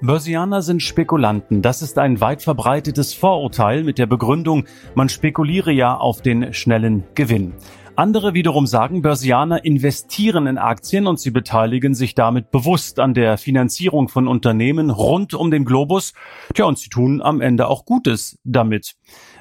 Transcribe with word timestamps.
Börsianer 0.00 0.62
sind 0.62 0.80
Spekulanten. 0.80 1.60
Das 1.60 1.82
ist 1.82 1.98
ein 1.98 2.20
weit 2.20 2.42
verbreitetes 2.42 3.14
Vorurteil 3.14 3.82
mit 3.82 3.98
der 3.98 4.06
Begründung, 4.06 4.64
man 4.94 5.08
spekuliere 5.08 5.72
ja 5.72 5.96
auf 5.96 6.22
den 6.22 6.54
schnellen 6.54 7.02
Gewinn. 7.16 7.54
Andere 7.96 8.32
wiederum 8.32 8.68
sagen, 8.68 9.02
Börsianer 9.02 9.64
investieren 9.64 10.46
in 10.46 10.56
Aktien 10.56 11.08
und 11.08 11.18
sie 11.18 11.32
beteiligen 11.32 11.94
sich 11.94 12.14
damit 12.14 12.52
bewusst 12.52 13.00
an 13.00 13.12
der 13.12 13.38
Finanzierung 13.38 14.08
von 14.08 14.28
Unternehmen 14.28 14.90
rund 14.90 15.34
um 15.34 15.50
den 15.50 15.64
Globus. 15.64 16.12
Tja, 16.54 16.66
und 16.66 16.78
sie 16.78 16.90
tun 16.90 17.20
am 17.20 17.40
Ende 17.40 17.66
auch 17.66 17.84
Gutes 17.84 18.38
damit. 18.44 18.94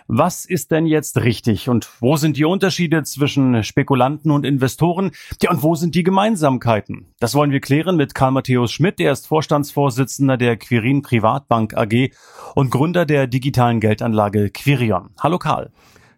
Was 0.09 0.45
ist 0.45 0.71
denn 0.71 0.85
jetzt 0.85 1.17
richtig 1.17 1.67
und 1.67 1.89
wo 1.99 2.15
sind 2.15 2.37
die 2.37 2.45
Unterschiede 2.45 3.03
zwischen 3.03 3.61
Spekulanten 3.61 4.31
und 4.31 4.45
Investoren? 4.45 5.11
Ja, 5.41 5.51
und 5.51 5.63
wo 5.63 5.75
sind 5.75 5.95
die 5.95 6.03
Gemeinsamkeiten? 6.03 7.13
Das 7.19 7.35
wollen 7.35 7.51
wir 7.51 7.59
klären 7.59 7.97
mit 7.97 8.15
Karl 8.15 8.31
Matthäus 8.31 8.71
Schmidt, 8.71 8.99
der 8.99 9.11
ist 9.11 9.27
Vorstandsvorsitzender 9.27 10.37
der 10.37 10.55
Quirin 10.55 11.01
Privatbank 11.01 11.75
AG 11.75 12.11
und 12.55 12.71
Gründer 12.71 13.05
der 13.05 13.27
digitalen 13.27 13.81
Geldanlage 13.81 14.49
Quirion. 14.49 15.09
Hallo 15.19 15.39
Karl. 15.39 15.71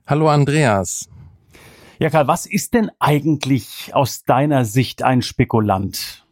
Hallo 0.06 0.30
Andreas. 0.30 1.10
Ja, 1.98 2.12
Karl, 2.12 2.28
was 2.28 2.46
ist 2.46 2.76
denn 2.76 2.92
eigentlich 3.00 3.90
aus 3.94 4.24
deiner 4.24 4.66
Sicht 4.66 5.02
ein 5.02 5.24
Spekulant? 5.24 6.28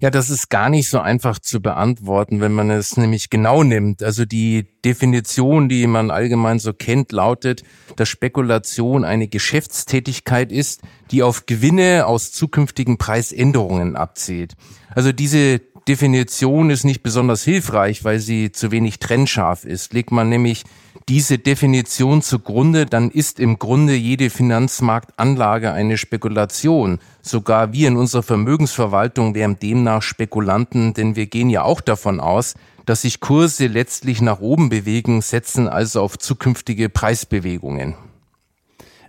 Ja, 0.00 0.10
das 0.10 0.28
ist 0.28 0.50
gar 0.50 0.68
nicht 0.68 0.90
so 0.90 0.98
einfach 0.98 1.38
zu 1.38 1.60
beantworten, 1.60 2.40
wenn 2.40 2.52
man 2.52 2.70
es 2.70 2.96
nämlich 2.96 3.30
genau 3.30 3.62
nimmt. 3.62 4.02
Also 4.02 4.26
die 4.26 4.66
Definition, 4.84 5.68
die 5.68 5.86
man 5.86 6.10
allgemein 6.10 6.58
so 6.58 6.74
kennt, 6.74 7.12
lautet, 7.12 7.62
dass 7.96 8.08
Spekulation 8.08 9.04
eine 9.04 9.26
Geschäftstätigkeit 9.26 10.52
ist, 10.52 10.82
die 11.10 11.22
auf 11.22 11.46
Gewinne 11.46 12.06
aus 12.06 12.32
zukünftigen 12.32 12.98
Preisänderungen 12.98 13.96
abzielt. 13.96 14.54
Also 14.94 15.12
diese 15.12 15.60
Definition 15.88 16.70
ist 16.70 16.84
nicht 16.84 17.02
besonders 17.02 17.44
hilfreich, 17.44 18.04
weil 18.04 18.18
sie 18.18 18.50
zu 18.52 18.72
wenig 18.72 18.98
trennscharf 18.98 19.64
ist. 19.64 19.92
Legt 19.94 20.10
man 20.10 20.28
nämlich 20.28 20.64
diese 21.08 21.38
Definition 21.38 22.22
zugrunde, 22.22 22.86
dann 22.86 23.10
ist 23.10 23.38
im 23.38 23.60
Grunde 23.60 23.94
jede 23.94 24.28
Finanzmarktanlage 24.28 25.72
eine 25.72 25.96
Spekulation. 25.96 26.98
Sogar 27.26 27.72
wir 27.72 27.88
in 27.88 27.96
unserer 27.96 28.22
Vermögensverwaltung 28.22 29.34
wären 29.34 29.58
demnach 29.58 30.00
Spekulanten, 30.00 30.94
denn 30.94 31.16
wir 31.16 31.26
gehen 31.26 31.50
ja 31.50 31.64
auch 31.64 31.80
davon 31.80 32.20
aus, 32.20 32.54
dass 32.84 33.02
sich 33.02 33.18
Kurse 33.18 33.66
letztlich 33.66 34.22
nach 34.22 34.38
oben 34.38 34.68
bewegen, 34.68 35.20
setzen 35.22 35.66
also 35.66 36.02
auf 36.02 36.18
zukünftige 36.18 36.88
Preisbewegungen. 36.88 37.96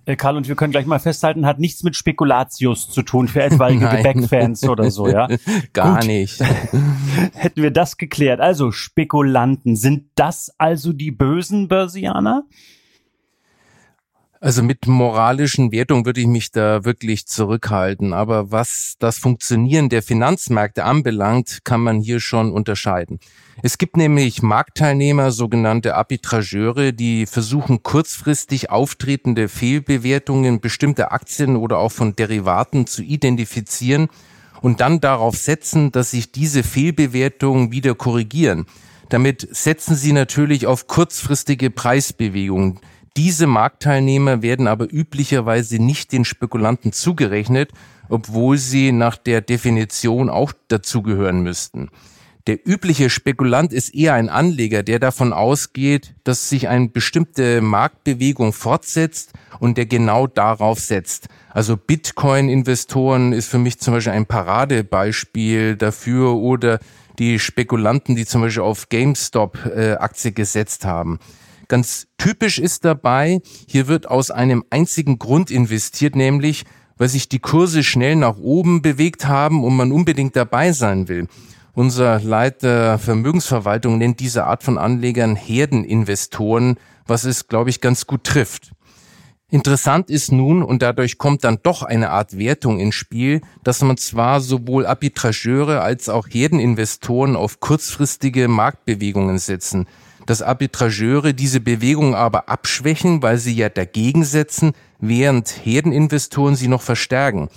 Äh, 0.05 0.15
Karl, 0.15 0.35
und 0.35 0.47
wir 0.47 0.55
können 0.55 0.71
gleich 0.71 0.87
mal 0.87 0.97
festhalten, 0.97 1.45
hat 1.45 1.59
nichts 1.59 1.83
mit 1.83 1.95
Spekulatius 1.95 2.89
zu 2.89 3.03
tun 3.03 3.27
für 3.27 3.43
etwaige 3.43 3.87
Gebäckfans 3.97 4.67
oder 4.67 4.89
so, 4.89 5.07
ja? 5.07 5.27
Gar 5.73 5.99
Gut. 5.99 6.07
nicht. 6.07 6.39
Hätten 7.33 7.61
wir 7.61 7.71
das 7.71 7.97
geklärt. 7.97 8.39
Also 8.39 8.71
Spekulanten, 8.71 9.75
sind 9.75 10.05
das 10.15 10.52
also 10.57 10.91
die 10.91 11.11
bösen 11.11 11.67
Börsianer? 11.67 12.45
Also 14.39 14.61
mit 14.61 14.85
moralischen 14.85 15.71
Wertungen 15.71 16.05
würde 16.05 16.21
ich 16.21 16.27
mich 16.27 16.52
da 16.52 16.85
wirklich 16.85 17.25
zurückhalten. 17.25 18.13
Aber 18.13 18.52
was 18.52 18.95
das 18.99 19.17
Funktionieren 19.17 19.89
der 19.89 20.03
Finanzmärkte 20.03 20.83
anbelangt, 20.83 21.59
kann 21.64 21.81
man 21.81 21.99
hier 21.99 22.20
schon 22.20 22.52
unterscheiden. 22.52 23.20
Es 23.64 23.80
gibt 23.80 23.98
nämlich 23.98 24.43
Marktteilnehmer, 24.43 25.31
sogenannte 25.31 25.95
Arbitrageure, 25.95 26.93
die 26.93 27.25
versuchen 27.25 27.81
kurzfristig 27.81 28.70
auftretende 28.70 29.48
Fehlbewertungen 29.48 30.59
bestimmter 30.59 31.11
Aktien 31.11 31.55
oder 31.55 31.80
auch 31.80 31.92
von 31.92 32.15
Derivaten 32.15 32.86
zu 32.86 33.02
identifizieren 33.02 34.09
und 34.61 34.81
dann 34.81 35.02
darauf 35.02 35.36
setzen, 35.36 35.92
dass 35.92 36.11
sich 36.11 36.31
diese 36.31 36.61
Fehlbewertungen 36.61 37.71
wieder 37.71 37.95
korrigieren. 37.95 38.67
Damit 39.09 39.48
setzen 39.49 39.95
sie 39.95 40.11
natürlich 40.11 40.67
auf 40.67 40.86
kurzfristige 40.87 41.71
Preisbewegungen. 41.71 42.80
Diese 43.17 43.48
Marktteilnehmer 43.48 44.44
werden 44.44 44.67
aber 44.67 44.94
üblicherweise 44.94 45.82
nicht 45.82 46.11
den 46.11 46.23
Spekulanten 46.23 46.94
zugerechnet, 46.94 47.72
obwohl 48.10 48.60
sie 48.60 48.92
nach 48.92 49.17
der 49.17 49.42
Definition 49.42 50.30
auch 50.30 50.54
dazugehören 50.67 51.42
müssten. 51.42 51.89
Der 52.45 52.66
übliche 52.66 53.10
Spekulant 53.10 53.73
ist 53.73 53.95
eher 53.95 54.14
ein 54.14 54.30
Anleger, 54.30 54.83
der 54.83 55.00
davon 55.00 55.33
ausgeht, 55.33 56.14
dass 56.23 56.48
sich 56.48 56.67
eine 56.67 56.89
bestimmte 56.89 57.60
Marktbewegung 57.60 58.54
fortsetzt 58.54 59.34
und 59.60 59.80
der 59.80 59.88
genau 59.88 60.28
darauf 60.28 60.80
setzt. 60.80 61.28
Also 61.49 61.76
Bitcoin-Investoren 61.76 63.34
ist 63.34 63.49
für 63.49 63.58
mich 63.58 63.80
zum 63.80 63.95
Beispiel 63.95 64.14
ein 64.14 64.28
Paradebeispiel 64.28 65.76
dafür 65.76 66.36
oder 66.36 66.80
die 67.17 67.39
Spekulanten, 67.39 68.16
die 68.16 68.28
zum 68.28 68.42
Beispiel 68.42 68.61
auf 68.61 68.89
GameStop-Aktie 68.89 70.30
äh, 70.30 70.34
gesetzt 70.34 70.86
haben. 70.86 71.17
Ganz 71.67 72.08
typisch 72.17 72.60
ist 72.60 72.86
dabei, 72.86 73.42
hier 73.67 73.88
wird 73.88 74.08
aus 74.08 74.32
einem 74.32 74.64
einzigen 74.70 75.20
Grund 75.20 75.52
investiert, 75.52 76.16
nämlich 76.16 76.64
weil 76.98 77.10
sich 77.10 77.30
die 77.30 77.39
Kurse 77.39 77.83
schnell 77.83 78.16
nach 78.16 78.38
oben 78.38 78.82
bewegt 78.82 79.28
haben 79.28 79.64
und 79.64 79.76
man 79.76 79.92
unbedingt 79.92 80.36
dabei 80.36 80.72
sein 80.72 81.08
will. 81.08 81.28
Unser 81.73 82.20
Leiter 82.22 82.98
Vermögensverwaltung 82.98 84.00
nennt 84.00 84.20
diese 84.20 84.45
Art 84.45 84.64
von 84.64 84.78
Anlegern 84.78 85.36
Herdeninvestoren, 85.36 86.78
was 87.05 87.23
es, 87.23 87.48
glaube 87.48 87.70
ich, 87.70 87.82
ganz 87.82 88.08
gut 88.08 88.23
trifft. 88.23 88.72
Interessant 89.49 90.10
ist 90.10 90.32
nun, 90.32 90.64
und 90.64 90.82
dadurch 90.82 91.17
kommt 91.17 91.44
dann 91.44 91.60
doch 91.61 91.84
eine 91.84 92.10
Art 92.10 92.38
Wertung 92.38 92.80
ins 92.80 92.95
Spiel, 92.95 93.42
dass 93.64 93.82
man 93.82 93.95
zwar 93.98 94.42
sowohl 94.42 94.86
Arbitrageure 94.86 95.82
als 95.82 96.10
auch 96.10 96.28
Herdeninvestoren 96.28 97.36
auf 97.36 97.60
kurzfristige 97.60 98.48
Marktbewegungen 98.48 99.38
setzen 99.38 99.86
dass 100.27 100.43
Arbitrageure 100.43 101.33
diese 101.33 101.60
Bewegung 101.60 102.14
aber 102.14 102.49
abschwächen, 102.49 103.23
weil 103.23 103.39
sie 103.39 103.55
ja 103.55 103.70
dagegen 103.70 104.23
setzen, 104.23 104.73
während 104.99 105.49
Herdeninvestoren 105.49 106.55
sie 106.55 106.67
noch 106.67 106.83
verstärken. 106.83 107.49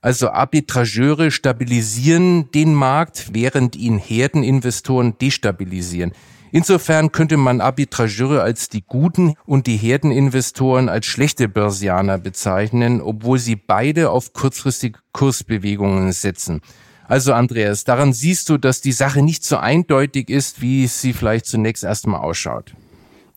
Also 0.00 0.30
Arbitrageure 0.30 1.30
stabilisieren 1.30 2.50
den 2.52 2.74
Markt, 2.74 3.30
während 3.32 3.74
ihn 3.76 3.98
Herdeninvestoren 3.98 5.18
destabilisieren. 5.18 6.12
Insofern 6.52 7.10
könnte 7.10 7.36
man 7.36 7.60
Arbitrageure 7.60 8.42
als 8.42 8.68
die 8.68 8.82
guten 8.82 9.34
und 9.44 9.66
die 9.66 9.76
Herdeninvestoren 9.76 10.88
als 10.88 11.06
schlechte 11.06 11.48
Börsianer 11.48 12.18
bezeichnen, 12.18 13.00
obwohl 13.00 13.40
sie 13.40 13.56
beide 13.56 14.10
auf 14.10 14.32
kurzfristige 14.34 15.00
Kursbewegungen 15.12 16.12
setzen. 16.12 16.60
Also 17.06 17.34
Andreas, 17.34 17.84
daran 17.84 18.12
siehst 18.12 18.48
du, 18.48 18.56
dass 18.56 18.80
die 18.80 18.92
Sache 18.92 19.22
nicht 19.22 19.44
so 19.44 19.58
eindeutig 19.58 20.30
ist, 20.30 20.62
wie 20.62 20.86
sie 20.86 21.12
vielleicht 21.12 21.46
zunächst 21.46 21.84
erstmal 21.84 22.20
ausschaut. 22.20 22.74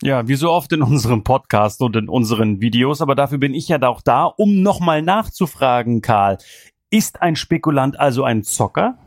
Ja, 0.03 0.27
wie 0.27 0.35
so 0.35 0.51
oft 0.51 0.71
in 0.73 0.81
unserem 0.81 1.23
Podcast 1.23 1.81
und 1.81 1.95
in 1.95 2.07
unseren 2.07 2.61
Videos, 2.61 3.01
aber 3.01 3.15
dafür 3.15 3.39
bin 3.39 3.53
ich 3.53 3.67
ja 3.67 3.81
auch 3.81 4.01
da, 4.01 4.25
um 4.25 4.61
nochmal 4.61 5.01
nachzufragen, 5.01 6.01
Karl. 6.01 6.37
Ist 6.89 7.21
ein 7.21 7.35
Spekulant 7.35 7.99
also 7.99 8.23
ein 8.23 8.43
Zocker? 8.43 8.97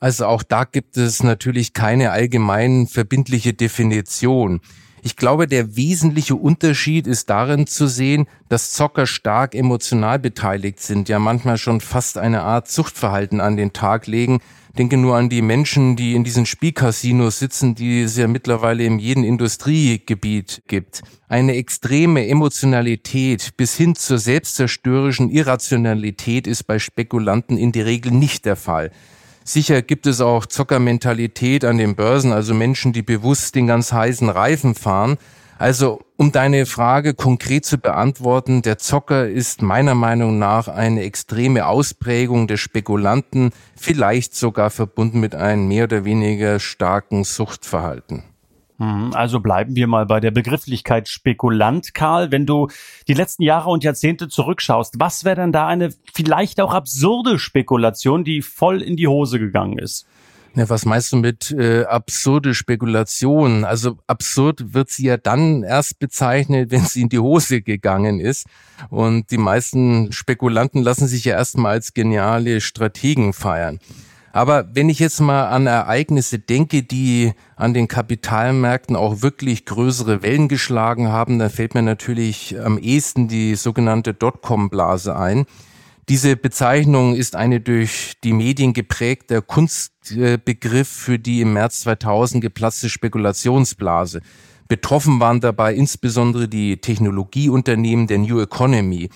Also 0.00 0.26
auch 0.26 0.42
da 0.42 0.64
gibt 0.64 0.96
es 0.96 1.22
natürlich 1.22 1.74
keine 1.74 2.10
allgemein 2.10 2.86
verbindliche 2.86 3.52
Definition. 3.52 4.60
Ich 5.02 5.16
glaube, 5.16 5.46
der 5.46 5.76
wesentliche 5.76 6.34
Unterschied 6.36 7.06
ist 7.06 7.30
darin 7.30 7.66
zu 7.66 7.86
sehen, 7.86 8.26
dass 8.48 8.72
Zocker 8.72 9.06
stark 9.06 9.54
emotional 9.54 10.18
beteiligt 10.18 10.80
sind, 10.80 11.08
ja 11.08 11.18
manchmal 11.18 11.58
schon 11.58 11.80
fast 11.80 12.18
eine 12.18 12.42
Art 12.42 12.68
Zuchtverhalten 12.68 13.40
an 13.40 13.56
den 13.56 13.72
Tag 13.72 14.06
legen. 14.06 14.40
Denke 14.78 14.96
nur 14.96 15.16
an 15.16 15.28
die 15.28 15.42
Menschen, 15.42 15.96
die 15.96 16.14
in 16.14 16.22
diesen 16.22 16.46
Spielcasinos 16.46 17.40
sitzen, 17.40 17.74
die 17.74 18.02
es 18.02 18.16
ja 18.16 18.28
mittlerweile 18.28 18.84
in 18.84 19.00
jedem 19.00 19.24
Industriegebiet 19.24 20.62
gibt. 20.68 21.02
Eine 21.28 21.56
extreme 21.56 22.28
Emotionalität 22.28 23.56
bis 23.56 23.74
hin 23.76 23.96
zur 23.96 24.18
selbstzerstörerischen 24.18 25.28
Irrationalität 25.28 26.46
ist 26.46 26.64
bei 26.64 26.78
Spekulanten 26.78 27.56
in 27.56 27.72
der 27.72 27.86
Regel 27.86 28.12
nicht 28.12 28.44
der 28.44 28.56
Fall. 28.56 28.92
Sicher 29.52 29.82
gibt 29.82 30.06
es 30.06 30.20
auch 30.20 30.46
Zockermentalität 30.46 31.64
an 31.64 31.76
den 31.76 31.96
Börsen, 31.96 32.30
also 32.30 32.54
Menschen, 32.54 32.92
die 32.92 33.02
bewusst 33.02 33.56
den 33.56 33.66
ganz 33.66 33.92
heißen 33.92 34.28
Reifen 34.28 34.76
fahren. 34.76 35.18
Also, 35.58 36.02
um 36.16 36.30
deine 36.30 36.66
Frage 36.66 37.14
konkret 37.14 37.64
zu 37.64 37.78
beantworten, 37.78 38.62
der 38.62 38.78
Zocker 38.78 39.26
ist 39.26 39.60
meiner 39.60 39.96
Meinung 39.96 40.38
nach 40.38 40.68
eine 40.68 41.02
extreme 41.02 41.66
Ausprägung 41.66 42.46
des 42.46 42.60
Spekulanten, 42.60 43.50
vielleicht 43.74 44.36
sogar 44.36 44.70
verbunden 44.70 45.18
mit 45.18 45.34
einem 45.34 45.66
mehr 45.66 45.82
oder 45.84 46.04
weniger 46.04 46.60
starken 46.60 47.24
Suchtverhalten. 47.24 48.29
Mhm, 48.80 49.10
also 49.12 49.40
bleiben 49.40 49.76
wir 49.76 49.86
mal 49.86 50.06
bei 50.06 50.20
der 50.20 50.30
Begrifflichkeit 50.30 51.06
Spekulant, 51.06 51.92
Karl. 51.92 52.32
Wenn 52.32 52.46
du 52.46 52.68
die 53.08 53.14
letzten 53.14 53.42
Jahre 53.42 53.68
und 53.68 53.84
Jahrzehnte 53.84 54.28
zurückschaust, 54.28 54.94
was 54.98 55.24
wäre 55.26 55.36
denn 55.36 55.52
da 55.52 55.66
eine 55.66 55.90
vielleicht 56.14 56.62
auch 56.62 56.72
absurde 56.72 57.38
Spekulation, 57.38 58.24
die 58.24 58.40
voll 58.40 58.80
in 58.80 58.96
die 58.96 59.06
Hose 59.06 59.38
gegangen 59.38 59.78
ist? 59.78 60.06
Ja, 60.54 60.68
was 60.70 60.86
meinst 60.86 61.12
du 61.12 61.18
mit 61.18 61.50
äh, 61.52 61.84
absurde 61.84 62.54
Spekulation? 62.54 63.64
Also 63.64 63.98
absurd 64.06 64.72
wird 64.72 64.88
sie 64.88 65.04
ja 65.04 65.18
dann 65.18 65.62
erst 65.62 65.98
bezeichnet, 65.98 66.70
wenn 66.70 66.86
sie 66.86 67.02
in 67.02 67.10
die 67.10 67.18
Hose 67.18 67.60
gegangen 67.60 68.18
ist. 68.18 68.46
Und 68.88 69.30
die 69.30 69.38
meisten 69.38 70.10
Spekulanten 70.10 70.82
lassen 70.82 71.06
sich 71.06 71.26
ja 71.26 71.34
erstmal 71.34 71.72
als 71.72 71.92
geniale 71.92 72.62
Strategen 72.62 73.34
feiern. 73.34 73.78
Aber 74.32 74.68
wenn 74.74 74.88
ich 74.88 75.00
jetzt 75.00 75.20
mal 75.20 75.48
an 75.48 75.66
Ereignisse 75.66 76.38
denke, 76.38 76.82
die 76.82 77.32
an 77.56 77.74
den 77.74 77.88
Kapitalmärkten 77.88 78.94
auch 78.94 79.22
wirklich 79.22 79.64
größere 79.64 80.22
Wellen 80.22 80.48
geschlagen 80.48 81.08
haben, 81.08 81.38
dann 81.38 81.50
fällt 81.50 81.74
mir 81.74 81.82
natürlich 81.82 82.56
am 82.60 82.78
ehesten 82.78 83.26
die 83.26 83.56
sogenannte 83.56 84.14
Dotcom-Blase 84.14 85.16
ein. 85.16 85.46
Diese 86.08 86.36
Bezeichnung 86.36 87.14
ist 87.14 87.36
eine 87.36 87.60
durch 87.60 88.14
die 88.24 88.32
Medien 88.32 88.72
geprägte 88.72 89.42
Kunstbegriff 89.42 90.88
für 90.88 91.18
die 91.18 91.40
im 91.40 91.52
März 91.52 91.80
2000 91.80 92.42
geplatzte 92.42 92.88
Spekulationsblase. 92.88 94.20
Betroffen 94.68 95.18
waren 95.18 95.40
dabei 95.40 95.74
insbesondere 95.74 96.48
die 96.48 96.80
Technologieunternehmen 96.80 98.06
der 98.06 98.18
New 98.18 98.40
Economy 98.40 99.10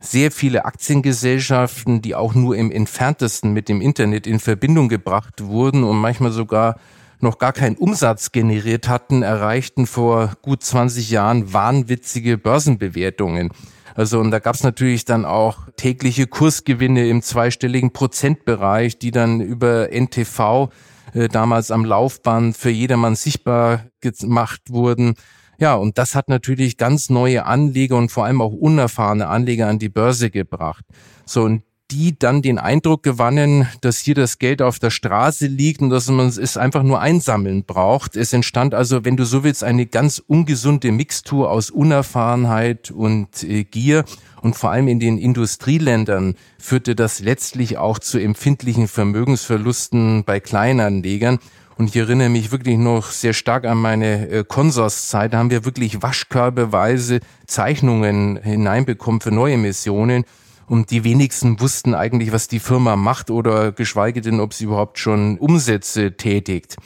sehr 0.00 0.30
viele 0.30 0.64
Aktiengesellschaften, 0.64 2.02
die 2.02 2.14
auch 2.14 2.34
nur 2.34 2.56
im 2.56 2.70
entferntesten 2.70 3.52
mit 3.52 3.68
dem 3.68 3.80
Internet 3.80 4.26
in 4.26 4.38
Verbindung 4.38 4.88
gebracht 4.88 5.44
wurden 5.44 5.84
und 5.84 5.96
manchmal 5.96 6.30
sogar 6.30 6.76
noch 7.20 7.38
gar 7.38 7.52
keinen 7.52 7.76
Umsatz 7.76 8.30
generiert 8.30 8.88
hatten, 8.88 9.22
erreichten 9.22 9.86
vor 9.86 10.34
gut 10.42 10.62
20 10.62 11.10
Jahren 11.10 11.52
wahnwitzige 11.52 12.38
Börsenbewertungen. 12.38 13.50
Also 13.94 14.20
und 14.20 14.30
da 14.30 14.38
gab 14.38 14.54
es 14.54 14.62
natürlich 14.62 15.04
dann 15.04 15.24
auch 15.24 15.66
tägliche 15.76 16.28
Kursgewinne 16.28 17.08
im 17.08 17.20
zweistelligen 17.20 17.92
Prozentbereich, 17.92 18.98
die 19.00 19.10
dann 19.10 19.40
über 19.40 19.88
NTV 19.90 20.70
äh, 21.14 21.28
damals 21.28 21.72
am 21.72 21.84
Laufband 21.84 22.56
für 22.56 22.70
jedermann 22.70 23.16
sichtbar 23.16 23.86
gemacht 24.00 24.60
wurden. 24.68 25.14
Ja, 25.60 25.74
und 25.74 25.98
das 25.98 26.14
hat 26.14 26.28
natürlich 26.28 26.76
ganz 26.76 27.10
neue 27.10 27.44
Anleger 27.44 27.96
und 27.96 28.10
vor 28.12 28.24
allem 28.24 28.40
auch 28.40 28.52
unerfahrene 28.52 29.26
Anleger 29.26 29.66
an 29.66 29.80
die 29.80 29.88
Börse 29.88 30.30
gebracht. 30.30 30.84
So, 31.24 31.42
und 31.42 31.62
die 31.90 32.18
dann 32.18 32.42
den 32.42 32.58
Eindruck 32.58 33.02
gewannen, 33.02 33.66
dass 33.80 33.98
hier 33.98 34.14
das 34.14 34.38
Geld 34.38 34.60
auf 34.60 34.78
der 34.78 34.90
Straße 34.90 35.46
liegt 35.46 35.80
und 35.80 35.88
dass 35.88 36.08
man 36.08 36.26
es 36.26 36.56
einfach 36.56 36.82
nur 36.82 37.00
einsammeln 37.00 37.64
braucht. 37.64 38.14
Es 38.14 38.32
entstand 38.32 38.74
also, 38.74 39.04
wenn 39.04 39.16
du 39.16 39.24
so 39.24 39.42
willst, 39.42 39.64
eine 39.64 39.86
ganz 39.86 40.22
ungesunde 40.24 40.92
Mixtur 40.92 41.50
aus 41.50 41.70
Unerfahrenheit 41.70 42.90
und 42.90 43.42
äh, 43.42 43.64
Gier. 43.64 44.04
Und 44.42 44.54
vor 44.54 44.70
allem 44.70 44.86
in 44.86 45.00
den 45.00 45.18
Industrieländern 45.18 46.34
führte 46.58 46.94
das 46.94 47.20
letztlich 47.20 47.78
auch 47.78 47.98
zu 47.98 48.18
empfindlichen 48.18 48.86
Vermögensverlusten 48.86 50.24
bei 50.24 50.40
Kleinanlegern. 50.40 51.38
Und 51.78 51.90
ich 51.90 51.96
erinnere 51.96 52.28
mich 52.28 52.50
wirklich 52.50 52.76
noch 52.76 53.12
sehr 53.12 53.32
stark 53.32 53.64
an 53.64 53.78
meine 53.78 54.28
äh, 54.28 54.44
Konsorszeit. 54.44 55.32
Da 55.32 55.38
haben 55.38 55.50
wir 55.50 55.64
wirklich 55.64 56.02
waschkörbeweise 56.02 57.20
Zeichnungen 57.46 58.36
hineinbekommen 58.42 59.20
für 59.20 59.30
neue 59.30 59.56
Missionen. 59.58 60.24
Und 60.66 60.90
die 60.90 61.04
wenigsten 61.04 61.60
wussten 61.60 61.94
eigentlich, 61.94 62.32
was 62.32 62.48
die 62.48 62.58
Firma 62.58 62.96
macht 62.96 63.30
oder 63.30 63.70
geschweige 63.70 64.20
denn, 64.20 64.40
ob 64.40 64.54
sie 64.54 64.64
überhaupt 64.64 64.98
schon 64.98 65.38
Umsätze 65.38 66.16
tätigt. 66.16 66.76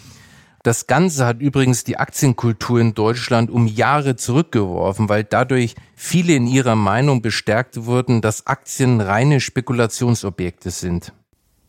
Das 0.63 0.87
Ganze 0.87 1.25
hat 1.25 1.41
übrigens 1.41 1.85
die 1.85 1.97
Aktienkultur 1.97 2.79
in 2.79 2.93
Deutschland 2.93 3.51
um 3.51 3.67
Jahre 3.67 4.17
zurückgeworfen, 4.17 5.09
weil 5.09 5.25
dadurch 5.25 5.75
viele 5.97 6.35
in 6.35 6.47
ihrer 6.47 6.77
Meinung 6.77 7.23
bestärkt 7.23 7.87
wurden, 7.87 8.21
dass 8.21 8.47
Aktien 8.47 9.01
reine 9.01 9.41
Spekulationsobjekte 9.41 10.71
sind. 10.71 11.15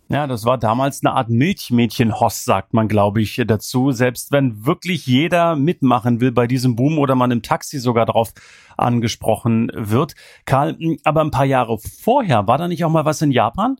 Ja, 0.09 0.27
das 0.27 0.45
war 0.45 0.57
damals 0.57 1.03
eine 1.03 1.15
Art 1.15 1.29
Milchmädchen-Hoss, 1.29 2.43
sagt 2.43 2.73
man, 2.73 2.87
glaube 2.87 3.21
ich, 3.21 3.41
dazu. 3.47 3.91
Selbst 3.91 4.31
wenn 4.31 4.65
wirklich 4.65 5.07
jeder 5.07 5.55
mitmachen 5.55 6.19
will 6.19 6.31
bei 6.31 6.45
diesem 6.45 6.75
Boom 6.75 6.99
oder 6.99 7.15
man 7.15 7.31
im 7.31 7.41
Taxi 7.41 7.79
sogar 7.79 8.05
drauf 8.05 8.33
angesprochen 8.77 9.71
wird. 9.73 10.13
Karl, 10.45 10.77
aber 11.03 11.21
ein 11.21 11.31
paar 11.31 11.45
Jahre 11.45 11.77
vorher, 11.79 12.47
war 12.47 12.57
da 12.57 12.67
nicht 12.67 12.83
auch 12.83 12.89
mal 12.89 13.05
was 13.05 13.21
in 13.21 13.31
Japan? 13.31 13.77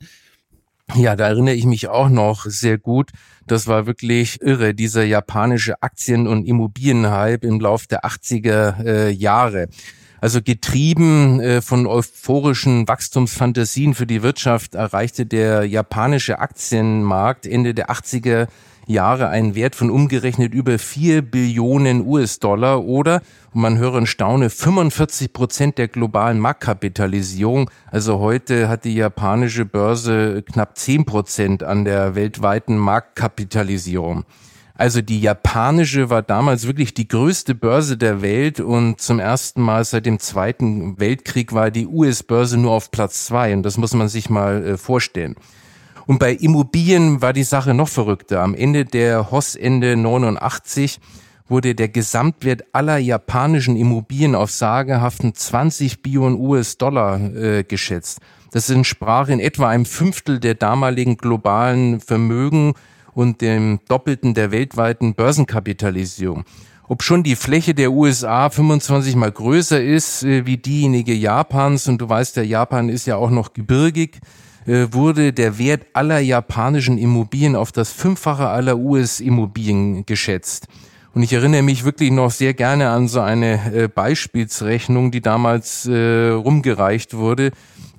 Ja, 0.96 1.16
da 1.16 1.28
erinnere 1.28 1.56
ich 1.56 1.66
mich 1.66 1.88
auch 1.88 2.10
noch 2.10 2.46
sehr 2.46 2.78
gut. 2.78 3.12
Das 3.48 3.68
war 3.68 3.86
wirklich 3.86 4.42
irre, 4.42 4.74
dieser 4.74 5.04
japanische 5.04 5.82
Aktien- 5.82 6.28
und 6.28 6.46
Immobilienhype 6.46 7.46
im 7.48 7.60
Lauf 7.60 7.88
der 7.88 8.06
80er 8.06 8.84
äh, 8.84 9.10
Jahre. 9.10 9.68
Also 10.24 10.42
getrieben 10.42 11.42
äh, 11.42 11.62
von 11.62 11.86
euphorischen 11.86 12.88
Wachstumsfantasien 12.88 13.94
für 13.94 14.08
die 14.08 14.24
Wirtschaft 14.24 14.74
erreichte 14.74 15.26
der 15.26 15.66
japanische 15.66 16.40
Aktienmarkt 16.40 17.46
Ende 17.46 17.74
der 17.74 17.90
80er 17.90 18.48
Jahre 18.88 19.28
einen 19.28 19.54
Wert 19.54 19.76
von 19.76 19.90
umgerechnet 19.90 20.54
über 20.54 20.80
4 20.80 21.24
Billionen 21.24 22.08
US-Dollar 22.08 22.86
oder, 22.86 23.22
und 23.54 23.64
man 23.64 23.78
höre 23.78 23.96
und 23.96 24.08
staune, 24.08 24.50
45 24.50 25.34
Prozent 25.34 25.78
der 25.78 25.90
globalen 25.90 26.40
Marktkapitalisierung. 26.40 27.70
Also 27.92 28.20
heute 28.20 28.70
hat 28.70 28.86
die 28.86 28.96
japanische 28.96 29.66
Börse 29.66 30.42
knapp 30.44 30.78
10 30.78 31.04
Prozent 31.04 31.64
an 31.64 31.84
der 31.84 32.16
weltweiten 32.16 32.78
Marktkapitalisierung. 32.78 34.24
Also 34.76 35.02
die 35.02 35.22
japanische 35.22 36.10
war 36.10 36.24
damals 36.24 36.66
wirklich 36.66 36.96
die 36.96 37.08
größte 37.08 37.54
Börse 37.54 37.96
der 37.96 38.24
Welt 38.24 38.60
und 38.60 39.00
zum 39.00 39.20
ersten 39.20 39.62
Mal 39.62 39.86
seit 39.86 40.08
dem 40.08 40.20
Zweiten 40.20 41.00
Weltkrieg 41.00 41.54
war 41.54 41.70
die 41.70 41.86
US-Börse 41.86 42.58
nur 42.58 42.72
auf 42.72 42.90
Platz 42.90 43.26
zwei 43.26 43.54
und 43.54 43.64
das 43.64 43.78
muss 43.78 43.94
man 43.94 44.08
sich 44.08 44.32
mal 44.32 44.66
äh, 44.66 44.78
vorstellen. 44.78 45.36
Und 46.08 46.20
bei 46.20 46.34
Immobilien 46.34 47.22
war 47.22 47.34
die 47.34 47.44
Sache 47.44 47.74
noch 47.74 47.88
verrückter. 47.88 48.42
Am 48.42 48.56
Ende 48.56 48.84
der 48.84 49.32
Hoss-Ende 49.32 49.96
89 49.96 51.00
wurde 51.48 51.76
der 51.76 51.90
Gesamtwert 51.90 52.64
aller 52.74 52.98
japanischen 52.98 53.78
Immobilien 53.78 54.34
auf 54.34 54.50
sagehaften 54.50 55.36
20 55.36 56.02
Billionen 56.02 56.40
US-Dollar 56.40 57.20
äh, 57.36 57.64
geschätzt. 57.64 58.20
Das 58.52 58.70
entsprach 58.70 59.30
in 59.30 59.40
etwa 59.40 59.70
einem 59.70 59.86
Fünftel 59.86 60.40
der 60.40 60.56
damaligen 60.56 61.18
globalen 61.18 62.00
Vermögen 62.00 62.74
und 63.14 63.42
dem 63.42 63.80
Doppelten 63.88 64.34
der 64.34 64.52
weltweiten 64.52 65.14
Börsenkapitalisierung. 65.14 66.46
Ob 66.88 67.02
schon 67.02 67.24
die 67.24 67.36
Fläche 67.36 67.74
der 67.74 67.92
USA 67.92 68.50
25 68.50 69.16
mal 69.16 69.32
größer 69.32 69.82
ist 69.82 70.24
äh, 70.24 70.46
wie 70.46 70.58
diejenige 70.58 71.14
Japans, 71.14 71.88
und 71.88 72.00
du 72.00 72.10
weißt, 72.10 72.38
der 72.38 72.46
Japan 72.46 72.90
ist 72.90 73.08
ja 73.08 73.16
auch 73.16 73.30
noch 73.30 73.54
gebirgig, 73.54 74.20
äh, 74.66 74.88
wurde 74.92 75.34
der 75.34 75.58
Wert 75.58 75.86
aller 75.94 76.20
japanischen 76.20 76.98
Immobilien 76.98 77.56
auf 77.56 77.72
das 77.72 77.92
Fünffache 77.92 78.48
aller 78.48 78.78
US-Immobilien 78.78 80.06
geschätzt. 80.06 80.68
Und 81.14 81.22
ich 81.22 81.32
erinnere 81.32 81.62
mich 81.62 81.86
wirklich 81.86 82.12
noch 82.12 82.32
sehr 82.32 82.54
gerne 82.54 82.90
an 82.90 83.08
so 83.08 83.22
eine 83.22 83.74
äh, 83.74 83.88
Beispielsrechnung, 83.88 85.12
die 85.12 85.22
damals 85.22 85.86
äh, 85.86 86.30
rumgereicht 86.30 87.14
wurde. 87.14 87.52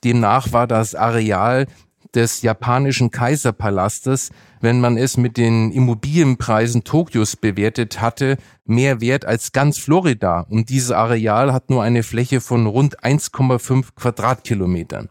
Demnach 0.02 0.52
war 0.52 0.66
das 0.66 0.94
Areal 0.94 1.66
des 2.14 2.42
japanischen 2.42 3.10
Kaiserpalastes, 3.10 4.30
wenn 4.60 4.80
man 4.80 4.96
es 4.96 5.16
mit 5.16 5.36
den 5.36 5.72
Immobilienpreisen 5.72 6.84
Tokios 6.84 7.36
bewertet 7.36 8.00
hatte, 8.00 8.36
mehr 8.64 9.00
wert 9.00 9.24
als 9.24 9.52
ganz 9.52 9.78
Florida. 9.78 10.46
Und 10.48 10.70
dieses 10.70 10.90
Areal 10.90 11.52
hat 11.52 11.70
nur 11.70 11.82
eine 11.82 12.02
Fläche 12.02 12.40
von 12.40 12.66
rund 12.66 13.00
1,5 13.04 13.94
Quadratkilometern. 13.96 15.08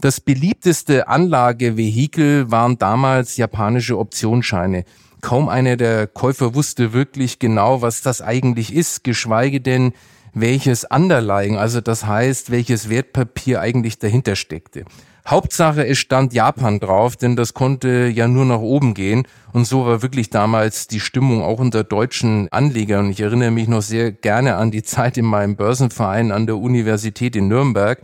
Das 0.00 0.20
beliebteste 0.20 1.08
Anlagevehikel 1.08 2.50
waren 2.50 2.78
damals 2.78 3.36
japanische 3.36 3.98
Optionsscheine. 3.98 4.84
Kaum 5.20 5.48
einer 5.48 5.76
der 5.78 6.06
Käufer 6.06 6.54
wusste 6.54 6.92
wirklich 6.92 7.38
genau, 7.38 7.80
was 7.80 8.02
das 8.02 8.20
eigentlich 8.20 8.74
ist, 8.74 9.04
geschweige 9.04 9.62
denn, 9.62 9.94
welches 10.34 10.84
Underlying, 10.84 11.56
also 11.56 11.80
das 11.80 12.04
heißt, 12.04 12.50
welches 12.50 12.90
Wertpapier 12.90 13.60
eigentlich 13.60 13.98
dahinter 13.98 14.36
steckte. 14.36 14.84
Hauptsache, 15.26 15.86
es 15.86 15.96
stand 15.98 16.34
Japan 16.34 16.80
drauf, 16.80 17.16
denn 17.16 17.34
das 17.34 17.54
konnte 17.54 18.08
ja 18.08 18.28
nur 18.28 18.44
nach 18.44 18.58
oben 18.58 18.92
gehen. 18.92 19.26
Und 19.54 19.66
so 19.66 19.86
war 19.86 20.02
wirklich 20.02 20.28
damals 20.28 20.86
die 20.86 21.00
Stimmung 21.00 21.42
auch 21.42 21.60
unter 21.60 21.82
deutschen 21.82 22.52
Anlegern. 22.52 23.08
Ich 23.08 23.20
erinnere 23.20 23.50
mich 23.50 23.66
noch 23.66 23.80
sehr 23.80 24.12
gerne 24.12 24.56
an 24.56 24.70
die 24.70 24.82
Zeit 24.82 25.16
in 25.16 25.24
meinem 25.24 25.56
Börsenverein 25.56 26.30
an 26.30 26.44
der 26.46 26.58
Universität 26.58 27.36
in 27.36 27.48
Nürnberg. 27.48 28.02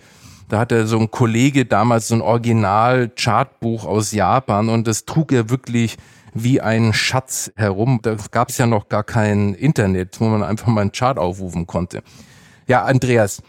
Da 0.48 0.58
hatte 0.60 0.86
so 0.86 0.98
ein 0.98 1.10
Kollege 1.10 1.66
damals 1.66 2.08
so 2.08 2.14
ein 2.14 2.22
Original-Chartbuch 2.22 3.84
aus 3.84 4.12
Japan 4.12 4.70
und 4.70 4.86
das 4.86 5.04
trug 5.04 5.30
er 5.30 5.50
wirklich 5.50 5.98
wie 6.32 6.62
ein 6.62 6.94
Schatz 6.94 7.52
herum. 7.54 8.00
Da 8.00 8.16
gab 8.30 8.48
es 8.48 8.56
ja 8.56 8.66
noch 8.66 8.88
gar 8.88 9.04
kein 9.04 9.52
Internet, 9.52 10.18
wo 10.20 10.24
man 10.24 10.42
einfach 10.42 10.68
mal 10.68 10.80
einen 10.80 10.92
Chart 10.92 11.18
aufrufen 11.18 11.66
konnte. 11.66 12.02
Ja, 12.66 12.84
Andreas, 12.84 13.42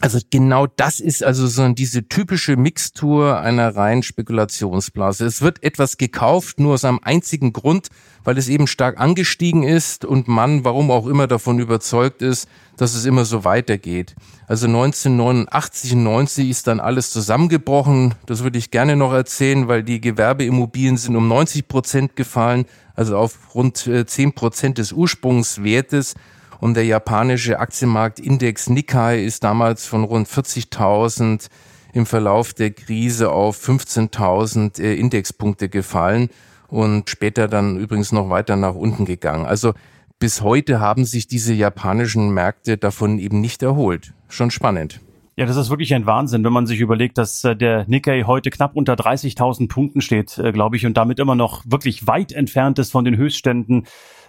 Also 0.00 0.20
genau 0.30 0.66
das 0.66 1.00
ist 1.00 1.24
also 1.24 1.48
so 1.48 1.68
diese 1.70 2.06
typische 2.08 2.56
Mixtur 2.56 3.40
einer 3.40 3.74
reinen 3.74 4.04
Spekulationsblase. 4.04 5.26
Es 5.26 5.42
wird 5.42 5.62
etwas 5.64 5.96
gekauft, 5.98 6.60
nur 6.60 6.74
aus 6.74 6.84
einem 6.84 7.00
einzigen 7.02 7.52
Grund, 7.52 7.88
weil 8.22 8.38
es 8.38 8.48
eben 8.48 8.68
stark 8.68 9.00
angestiegen 9.00 9.64
ist 9.64 10.04
und 10.04 10.28
man, 10.28 10.64
warum 10.64 10.92
auch 10.92 11.06
immer, 11.06 11.26
davon 11.26 11.58
überzeugt 11.58 12.22
ist, 12.22 12.48
dass 12.76 12.94
es 12.94 13.06
immer 13.06 13.24
so 13.24 13.44
weitergeht. 13.44 14.14
Also 14.46 14.66
1989 14.66 15.94
und 15.94 16.04
90 16.04 16.48
ist 16.48 16.68
dann 16.68 16.78
alles 16.78 17.10
zusammengebrochen. 17.10 18.14
Das 18.26 18.44
würde 18.44 18.58
ich 18.58 18.70
gerne 18.70 18.94
noch 18.94 19.12
erzählen, 19.12 19.66
weil 19.66 19.82
die 19.82 20.00
Gewerbeimmobilien 20.00 20.96
sind 20.96 21.16
um 21.16 21.26
90 21.26 21.66
Prozent 21.66 22.14
gefallen, 22.14 22.66
also 22.94 23.16
auf 23.16 23.54
rund 23.54 23.78
10 23.78 24.28
äh, 24.28 24.32
Prozent 24.32 24.78
des 24.78 24.92
Ursprungswertes. 24.92 26.14
Und 26.60 26.74
der 26.74 26.84
japanische 26.84 27.60
Aktienmarktindex 27.60 28.70
Nikkei 28.70 29.22
ist 29.22 29.44
damals 29.44 29.86
von 29.86 30.04
rund 30.04 30.28
40.000 30.28 31.48
im 31.92 32.06
Verlauf 32.06 32.52
der 32.52 32.70
Krise 32.70 33.30
auf 33.30 33.56
15.000 33.56 34.80
äh, 34.80 34.94
Indexpunkte 34.94 35.68
gefallen 35.68 36.30
und 36.68 37.08
später 37.08 37.48
dann 37.48 37.76
übrigens 37.76 38.12
noch 38.12 38.28
weiter 38.28 38.56
nach 38.56 38.74
unten 38.74 39.04
gegangen. 39.04 39.46
Also 39.46 39.74
bis 40.18 40.42
heute 40.42 40.80
haben 40.80 41.04
sich 41.04 41.28
diese 41.28 41.54
japanischen 41.54 42.30
Märkte 42.30 42.76
davon 42.76 43.18
eben 43.18 43.40
nicht 43.40 43.62
erholt. 43.62 44.12
Schon 44.28 44.50
spannend. 44.50 45.00
Ja, 45.36 45.46
das 45.46 45.56
ist 45.56 45.70
wirklich 45.70 45.94
ein 45.94 46.04
Wahnsinn, 46.04 46.42
wenn 46.42 46.52
man 46.52 46.66
sich 46.66 46.80
überlegt, 46.80 47.16
dass 47.16 47.44
äh, 47.44 47.54
der 47.54 47.84
Nikkei 47.86 48.24
heute 48.24 48.50
knapp 48.50 48.74
unter 48.74 48.94
30.000 48.94 49.68
Punkten 49.68 50.00
steht, 50.00 50.36
äh, 50.38 50.50
glaube 50.50 50.74
ich, 50.76 50.84
und 50.84 50.96
damit 50.96 51.20
immer 51.20 51.36
noch 51.36 51.62
wirklich 51.64 52.08
weit 52.08 52.32
entfernt 52.32 52.80
ist 52.80 52.90
von 52.90 53.04
den 53.04 53.16
Höchstständen 53.16 53.86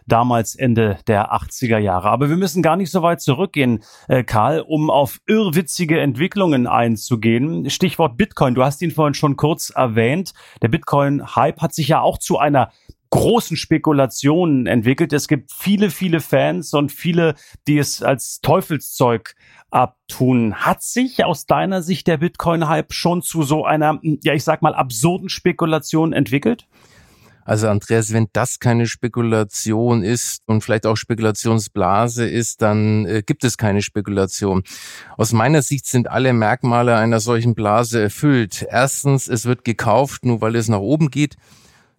damals 0.09 0.55
Ende 0.55 0.97
der 1.07 1.33
80er 1.33 1.77
Jahre. 1.77 2.09
Aber 2.09 2.29
wir 2.29 2.35
müssen 2.37 2.61
gar 2.61 2.75
nicht 2.75 2.91
so 2.91 3.01
weit 3.01 3.21
zurückgehen, 3.21 3.83
äh, 4.07 4.23
Karl, 4.23 4.61
um 4.61 4.89
auf 4.89 5.19
irrwitzige 5.27 5.99
Entwicklungen 5.99 6.67
einzugehen. 6.67 7.69
Stichwort 7.69 8.17
Bitcoin. 8.17 8.55
Du 8.55 8.63
hast 8.63 8.81
ihn 8.81 8.91
vorhin 8.91 9.13
schon 9.13 9.37
kurz 9.37 9.69
erwähnt. 9.69 10.33
Der 10.61 10.67
Bitcoin-Hype 10.67 11.61
hat 11.61 11.73
sich 11.73 11.87
ja 11.87 12.01
auch 12.01 12.17
zu 12.17 12.37
einer 12.37 12.71
großen 13.11 13.57
Spekulationen 13.57 14.67
entwickelt. 14.67 15.13
Es 15.13 15.27
gibt 15.27 15.51
viele, 15.51 15.89
viele 15.89 16.19
Fans 16.19 16.73
und 16.73 16.91
viele, 16.91 17.35
die 17.67 17.77
es 17.77 18.03
als 18.03 18.41
Teufelszeug 18.41 19.35
abtun. 19.71 20.55
Hat 20.55 20.81
sich 20.81 21.23
aus 21.23 21.45
deiner 21.45 21.81
Sicht 21.81 22.07
der 22.07 22.17
Bitcoin-Hype 22.17 22.93
schon 22.93 23.21
zu 23.21 23.43
so 23.43 23.65
einer, 23.65 23.99
ja, 24.01 24.33
ich 24.33 24.43
sag 24.43 24.61
mal, 24.61 24.75
absurden 24.75 25.29
Spekulation 25.29 26.13
entwickelt? 26.13 26.67
Also 27.49 27.67
Andreas, 27.67 28.13
wenn 28.13 28.27
das 28.31 28.59
keine 28.59 28.85
Spekulation 28.85 30.03
ist 30.03 30.43
und 30.45 30.61
vielleicht 30.61 30.85
auch 30.85 30.95
Spekulationsblase 30.95 32.29
ist, 32.29 32.61
dann 32.61 33.07
äh, 33.07 33.23
gibt 33.25 33.43
es 33.43 33.57
keine 33.57 33.81
Spekulation. 33.81 34.61
Aus 35.17 35.33
meiner 35.33 35.63
Sicht 35.63 35.87
sind 35.87 36.11
alle 36.11 36.31
Merkmale 36.31 36.95
einer 36.95 37.19
solchen 37.19 37.55
Blase 37.55 38.03
erfüllt. 38.03 38.67
Erstens, 38.69 39.27
es 39.27 39.45
wird 39.45 39.65
gekauft, 39.65 40.25
nur 40.25 40.41
weil 40.41 40.55
es 40.55 40.67
nach 40.67 40.77
oben 40.77 41.09
geht. 41.09 41.37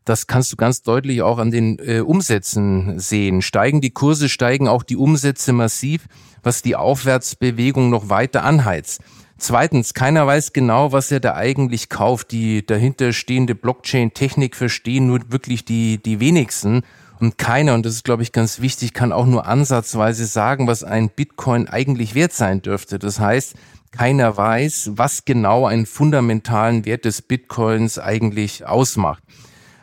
Das 0.05 0.29
kannst 0.29 0.53
du 0.53 0.57
ganz 0.57 0.83
deutlich 0.83 1.21
auch 1.23 1.39
an 1.39 1.51
den 1.51 1.81
äh, 1.81 1.99
Umsätzen 1.99 3.01
sehen. 3.01 3.43
Steigen 3.43 3.81
die 3.81 3.91
Kurse, 3.91 4.29
steigen 4.29 4.69
auch 4.69 4.85
die 4.85 4.97
Umsätze 4.97 5.53
massiv, 5.53 6.07
was 6.45 6.63
die 6.63 6.77
Aufwärtsbewegung 6.77 7.91
noch 7.91 8.09
weiter 8.09 8.45
anheizt. 8.45 9.01
Zweitens, 9.41 9.95
keiner 9.95 10.27
weiß 10.27 10.53
genau, 10.53 10.93
was 10.93 11.11
er 11.11 11.19
da 11.19 11.35
eigentlich 11.35 11.89
kauft. 11.89 12.31
Die 12.31 12.65
dahinterstehende 12.65 13.55
Blockchain-Technik 13.55 14.55
verstehen 14.55 15.07
nur 15.07 15.33
wirklich 15.33 15.65
die, 15.65 15.97
die 15.97 16.21
wenigsten. 16.21 16.83
Und 17.21 17.39
keiner, 17.39 17.73
und 17.73 17.87
das 17.87 17.95
ist, 17.95 18.05
glaube 18.05 18.23
ich, 18.23 18.33
ganz 18.33 18.61
wichtig, 18.61 18.93
kann 18.93 19.13
auch 19.13 19.25
nur 19.25 19.47
ansatzweise 19.47 20.27
sagen, 20.27 20.67
was 20.67 20.85
ein 20.85 21.09
Bitcoin 21.09 21.69
eigentlich 21.69 22.15
wert 22.15 22.35
sein 22.35 22.61
dürfte. 22.61 22.99
Das 22.99 23.19
heißt, 23.19 23.55
keiner 23.93 24.37
weiß, 24.37 24.91
was 24.97 25.25
genau 25.25 25.67
einen 25.67 25.87
fundamentalen 25.87 26.85
Wert 26.85 27.07
des 27.07 27.23
Bitcoins 27.23 27.99
eigentlich 27.99 28.67
ausmacht. 28.67 29.23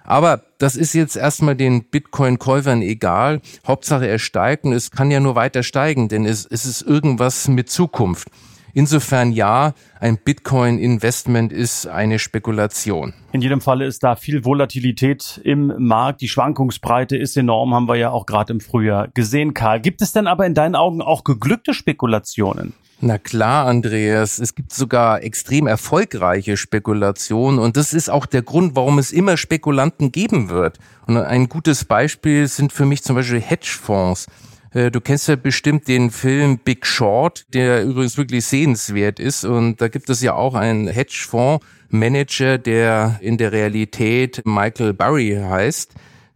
Aber 0.04 0.44
das 0.60 0.76
ist 0.76 0.94
jetzt 0.94 1.16
erstmal 1.16 1.56
den 1.56 1.84
Bitcoin-Käufern 1.84 2.84
egal. 2.84 3.42
Hauptsache 3.66 4.08
er 4.08 4.20
steigt 4.20 4.66
und 4.66 4.74
es 4.74 4.92
kann 4.92 5.10
ja 5.10 5.20
nur 5.20 5.34
weiter 5.34 5.64
steigen, 5.64 6.10
denn 6.10 6.28
es, 6.28 6.46
es 6.46 6.66
ist 6.66 6.84
irgendwas 6.84 7.48
mit 7.48 7.72
Zukunft. 7.72 8.30
Insofern 8.78 9.32
ja, 9.32 9.74
ein 10.00 10.20
Bitcoin-Investment 10.24 11.52
ist 11.52 11.88
eine 11.88 12.20
Spekulation. 12.20 13.16
In 13.32 13.42
jedem 13.42 13.60
Falle 13.60 13.88
ist 13.88 14.04
da 14.04 14.16
viel 14.16 14.46
Volatilität 14.46 15.42
im 15.44 15.74
Markt. 15.80 16.22
Die 16.22 16.28
Schwankungsbreite 16.28 17.18
ist 17.18 17.36
enorm, 17.38 17.74
haben 17.74 17.88
wir 17.88 17.96
ja 17.96 18.12
auch 18.12 18.28
gerade 18.28 18.54
im 18.54 18.60
Frühjahr 18.60 19.08
gesehen, 19.16 19.56
Karl. 19.56 19.80
Gibt 19.80 20.04
es 20.04 20.12
denn 20.12 20.28
aber 20.28 20.46
in 20.46 20.54
deinen 20.54 20.76
Augen 20.76 21.02
auch 21.02 21.24
geglückte 21.24 21.74
Spekulationen? 21.74 22.74
Na 23.02 23.18
klar, 23.18 23.66
Andreas. 23.66 24.38
Es 24.38 24.54
gibt 24.54 24.72
sogar 24.72 25.24
extrem 25.24 25.66
erfolgreiche 25.66 26.56
Spekulationen 26.56 27.58
und 27.58 27.78
das 27.78 27.94
ist 27.94 28.12
auch 28.12 28.28
der 28.28 28.44
Grund, 28.44 28.76
warum 28.76 29.00
es 29.00 29.12
immer 29.12 29.38
Spekulanten 29.38 30.12
geben 30.12 30.50
wird. 30.50 30.78
Und 31.08 31.18
ein 31.18 31.50
gutes 31.50 31.84
Beispiel 31.84 32.48
sind 32.48 32.72
für 32.72 32.86
mich 32.86 33.02
zum 33.02 33.16
Beispiel 33.16 33.42
Hedgefonds. 33.42 34.28
Äh, 34.74 34.92
du 34.92 35.02
kennst 35.02 35.28
ja 35.28 35.36
bestimmt 35.36 35.88
den 35.88 36.12
Film 36.12 36.60
Big 36.60 36.86
Short, 36.86 37.46
der 37.54 37.84
übrigens 37.84 38.18
wirklich 38.18 38.46
sehenswert 38.46 39.20
ist. 39.20 39.46
Und 39.46 39.82
da 39.82 39.88
gibt 39.88 40.10
es 40.10 40.22
ja 40.22 40.34
auch 40.34 40.56
einen 40.56 40.88
Hedgefondsmanager, 40.88 42.58
der 42.58 43.18
in 43.22 43.38
der 43.38 43.52
Realität 43.52 44.42
Michael 44.46 44.94
Burry 44.94 45.38
heißt 45.42 45.94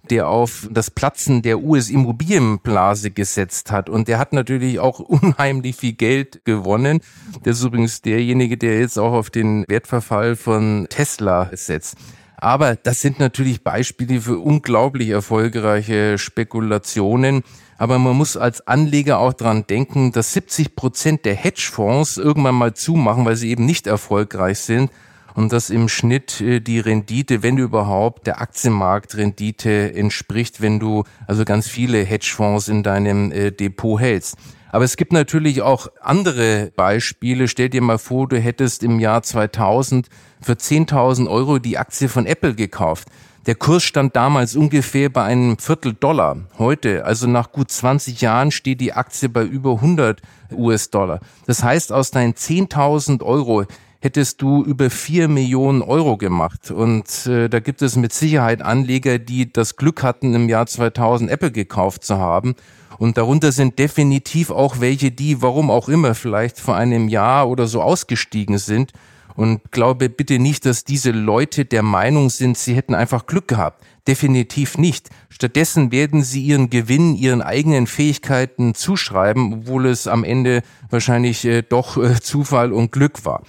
der 0.10 0.28
auf 0.28 0.68
das 0.70 0.92
Platzen 0.92 1.42
der 1.42 1.60
US-Immobilienblase 1.62 3.12
gesetzt 3.12 3.72
hat. 3.72 3.90
Und 3.90 4.08
der 4.08 4.20
hat 4.20 4.34
natürlich 4.34 4.80
auch 4.80 5.00
unheimlich 5.00 5.76
viel 5.76 5.94
Geld 5.94 6.44
gewonnen. 6.46 7.02
Das 7.44 7.60
ist 7.60 7.64
übrigens 7.64 8.02
derjenige, 8.02 8.58
der 8.58 8.80
jetzt 8.80 8.98
auch 8.98 9.14
auf 9.14 9.30
den 9.30 9.66
Wertverfall 9.68 10.36
von 10.36 10.88
Tesla 10.90 11.50
setzt. 11.54 11.98
Aber 12.42 12.76
das 12.76 13.02
sind 13.02 13.20
natürlich 13.20 13.64
Beispiele 13.64 14.20
für 14.20 14.40
unglaublich 14.40 15.10
erfolgreiche 15.10 16.18
Spekulationen. 16.18 17.44
Aber 17.78 18.00
man 18.00 18.18
muss 18.18 18.36
als 18.36 18.68
Anleger 18.68 19.20
auch 19.20 19.34
dran 19.34 19.66
denken, 19.68 20.12
dass 20.12 20.34
70 20.34 20.76
Prozent 20.76 21.24
der 21.26 21.36
Hedgefonds 21.36 22.18
irgendwann 22.18 22.56
mal 22.56 22.74
zumachen, 22.74 23.26
weil 23.26 23.36
sie 23.36 23.52
eben 23.52 23.66
nicht 23.66 23.86
erfolgreich 23.86 24.58
sind. 24.58 24.92
Und 25.36 25.54
dass 25.54 25.70
im 25.70 25.88
Schnitt 25.88 26.42
äh, 26.42 26.60
die 26.60 26.80
Rendite, 26.80 27.42
wenn 27.44 27.58
überhaupt, 27.58 28.28
der 28.28 28.42
Aktienmarktrendite 28.42 29.94
entspricht, 29.94 30.62
wenn 30.62 30.80
du 30.80 31.04
also 31.28 31.46
ganz 31.46 31.68
viele 31.70 32.04
Hedgefonds 32.04 32.68
in 32.68 32.84
deinem 32.84 33.32
äh, 33.32 33.52
Depot 33.52 34.00
hältst. 34.00 34.36
Aber 34.72 34.86
es 34.86 34.96
gibt 34.96 35.12
natürlich 35.12 35.62
auch 35.62 35.88
andere 36.00 36.72
Beispiele. 36.76 37.48
Stell 37.48 37.70
dir 37.70 37.82
mal 37.82 37.98
vor, 37.98 38.28
du 38.28 38.40
hättest 38.40 38.84
im 38.84 39.00
Jahr 39.00 39.22
2000 39.22 40.08
für 40.42 40.54
10.000 40.54 41.30
Euro 41.30 41.60
die 41.60 41.78
Aktie 41.78 42.08
von 42.08 42.26
Apple 42.26 42.56
gekauft. 42.56 43.10
Der 43.48 43.56
Kurs 43.56 43.84
stand 43.84 44.16
damals 44.16 44.56
ungefähr 44.56 45.10
bei 45.10 45.24
einem 45.24 45.58
Viertel 45.58 45.94
Dollar. 45.94 46.38
Heute, 46.60 47.06
also 47.06 47.28
nach 47.28 47.52
gut 47.52 47.72
20 47.72 48.22
Jahren, 48.22 48.52
steht 48.52 48.80
die 48.80 48.94
Aktie 48.94 49.30
bei 49.30 49.44
über 49.44 49.74
100 49.74 50.22
US-Dollar. 50.54 51.20
Das 51.48 51.64
heißt, 51.64 51.92
aus 51.92 52.12
deinen 52.12 52.34
10.000 52.34 53.24
Euro 53.24 53.66
hättest 54.02 54.42
du 54.42 54.64
über 54.64 54.90
4 54.90 55.28
Millionen 55.28 55.82
Euro 55.82 56.18
gemacht. 56.18 56.72
Und 56.72 57.26
äh, 57.28 57.48
da 57.48 57.60
gibt 57.60 57.82
es 57.82 57.96
mit 57.96 58.12
Sicherheit 58.12 58.62
Anleger, 58.62 59.20
die 59.20 59.54
das 59.54 59.78
Glück 59.78 60.04
hatten, 60.04 60.34
im 60.34 60.50
Jahr 60.50 60.66
2000 60.66 61.32
Apple 61.32 61.52
gekauft 61.52 62.04
zu 62.04 62.18
haben. 62.18 62.56
Und 62.98 63.18
darunter 63.18 63.52
sind 63.52 63.80
definitiv 63.80 64.52
auch 64.52 64.80
welche, 64.80 65.12
die, 65.12 65.42
warum 65.42 65.72
auch 65.72 65.88
immer, 65.88 66.16
vielleicht 66.16 66.60
vor 66.60 66.76
einem 66.76 67.08
Jahr 67.08 67.48
oder 67.48 67.68
so 67.68 67.82
ausgestiegen 67.82 68.58
sind 68.58 68.92
und 69.36 69.72
glaube 69.72 70.10
bitte 70.10 70.40
nicht, 70.40 70.66
dass 70.66 70.84
diese 70.84 71.12
Leute 71.12 71.66
der 71.66 71.84
Meinung 71.84 72.30
sind, 72.30 72.58
sie 72.58 72.76
hätten 72.76 72.96
einfach 72.96 73.26
Glück 73.26 73.48
gehabt. 73.48 73.84
Definitiv 74.08 74.78
nicht. 74.78 75.10
Stattdessen 75.30 75.92
werden 75.92 76.24
sie 76.24 76.42
ihren 76.42 76.70
Gewinn, 76.70 77.16
ihren 77.16 77.42
eigenen 77.42 77.88
Fähigkeiten 77.88 78.74
zuschreiben, 78.74 79.54
obwohl 79.54 79.86
es 79.86 80.08
am 80.08 80.24
Ende 80.24 80.64
wahrscheinlich 80.90 81.46
äh, 81.46 81.62
doch 81.62 81.98
äh, 81.98 82.20
Zufall 82.20 82.74
und 82.74 82.92
Glück 82.92 83.26
war. 83.26 83.44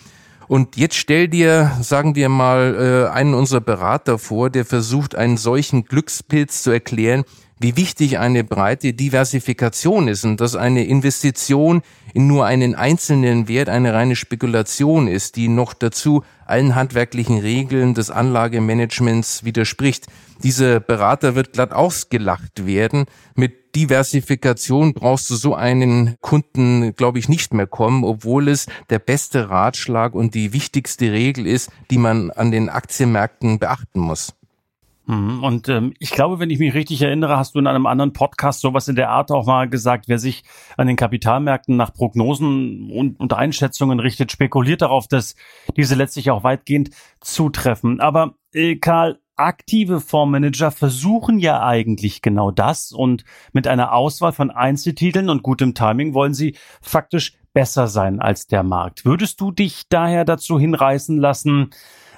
Und 0.52 0.76
jetzt 0.76 0.96
stell 0.96 1.28
dir, 1.28 1.78
sagen 1.80 2.14
wir 2.14 2.28
mal, 2.28 3.08
äh, 3.08 3.10
einen 3.10 3.32
unserer 3.32 3.62
Berater 3.62 4.18
vor, 4.18 4.50
der 4.50 4.66
versucht, 4.66 5.14
einen 5.14 5.38
solchen 5.38 5.86
Glückspilz 5.86 6.62
zu 6.62 6.70
erklären, 6.70 7.24
wie 7.62 7.76
wichtig 7.76 8.18
eine 8.18 8.44
breite 8.44 8.92
Diversifikation 8.92 10.08
ist 10.08 10.24
und 10.24 10.40
dass 10.40 10.56
eine 10.56 10.84
Investition 10.84 11.82
in 12.12 12.26
nur 12.26 12.44
einen 12.44 12.74
einzelnen 12.74 13.48
Wert 13.48 13.68
eine 13.68 13.94
reine 13.94 14.16
Spekulation 14.16 15.06
ist, 15.08 15.36
die 15.36 15.48
noch 15.48 15.72
dazu 15.72 16.24
allen 16.44 16.74
handwerklichen 16.74 17.38
Regeln 17.38 17.94
des 17.94 18.10
Anlagemanagements 18.10 19.44
widerspricht. 19.44 20.06
Dieser 20.42 20.80
Berater 20.80 21.34
wird 21.34 21.52
glatt 21.52 21.72
ausgelacht 21.72 22.66
werden. 22.66 23.04
Mit 23.36 23.76
Diversifikation 23.76 24.92
brauchst 24.92 25.30
du 25.30 25.36
so 25.36 25.54
einen 25.54 26.16
Kunden, 26.20 26.94
glaube 26.94 27.18
ich, 27.18 27.28
nicht 27.28 27.54
mehr 27.54 27.66
kommen, 27.66 28.04
obwohl 28.04 28.48
es 28.48 28.66
der 28.90 28.98
beste 28.98 29.48
Ratschlag 29.48 30.14
und 30.14 30.34
die 30.34 30.52
wichtigste 30.52 31.12
Regel 31.12 31.46
ist, 31.46 31.70
die 31.90 31.98
man 31.98 32.30
an 32.30 32.50
den 32.50 32.68
Aktienmärkten 32.68 33.58
beachten 33.58 34.00
muss. 34.00 34.34
Mhm. 35.06 35.42
Und 35.42 35.68
ähm, 35.68 35.94
ich 35.98 36.10
glaube, 36.10 36.38
wenn 36.38 36.50
ich 36.50 36.58
mich 36.58 36.74
richtig 36.74 37.02
erinnere, 37.02 37.36
hast 37.36 37.54
du 37.54 37.58
in 37.58 37.66
einem 37.66 37.86
anderen 37.86 38.12
Podcast 38.12 38.60
sowas 38.60 38.88
in 38.88 38.96
der 38.96 39.10
Art 39.10 39.30
auch 39.30 39.46
mal 39.46 39.68
gesagt, 39.68 40.06
wer 40.08 40.18
sich 40.18 40.44
an 40.76 40.86
den 40.86 40.96
Kapitalmärkten 40.96 41.76
nach 41.76 41.92
Prognosen 41.92 42.90
und, 42.90 43.18
und 43.18 43.32
Einschätzungen 43.32 44.00
richtet, 44.00 44.30
spekuliert 44.30 44.82
darauf, 44.82 45.08
dass 45.08 45.34
diese 45.76 45.94
letztlich 45.94 46.30
auch 46.30 46.44
weitgehend 46.44 46.90
zutreffen. 47.20 48.00
Aber 48.00 48.34
äh, 48.52 48.76
Karl, 48.76 49.18
aktive 49.36 50.00
Fondsmanager 50.00 50.70
versuchen 50.70 51.38
ja 51.38 51.62
eigentlich 51.62 52.22
genau 52.22 52.50
das 52.50 52.92
und 52.92 53.24
mit 53.52 53.66
einer 53.66 53.92
Auswahl 53.92 54.32
von 54.32 54.50
Einzeltiteln 54.50 55.28
und 55.28 55.42
gutem 55.42 55.74
Timing 55.74 56.14
wollen 56.14 56.34
sie 56.34 56.56
faktisch 56.80 57.34
besser 57.52 57.86
sein 57.86 58.20
als 58.20 58.46
der 58.46 58.62
Markt. 58.62 59.04
Würdest 59.04 59.40
du 59.40 59.50
dich 59.50 59.88
daher 59.88 60.24
dazu 60.24 60.58
hinreißen 60.58 61.18
lassen, 61.18 61.70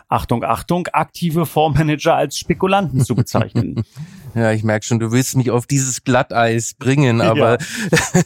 Achtung, 0.09 0.45
Achtung, 0.45 0.87
aktive 0.89 1.47
Fondsmanager 1.47 2.15
als 2.15 2.39
Spekulanten 2.39 3.05
zu 3.05 3.15
bezeichnen. 3.15 3.85
Ja, 4.37 4.51
ich 4.51 4.65
merke 4.65 4.85
schon, 4.85 4.99
du 4.99 5.13
willst 5.13 5.37
mich 5.37 5.53
auf 5.53 5.65
dieses 5.65 6.03
Glatteis 6.03 6.75
bringen, 6.75 7.21
aber 7.21 7.59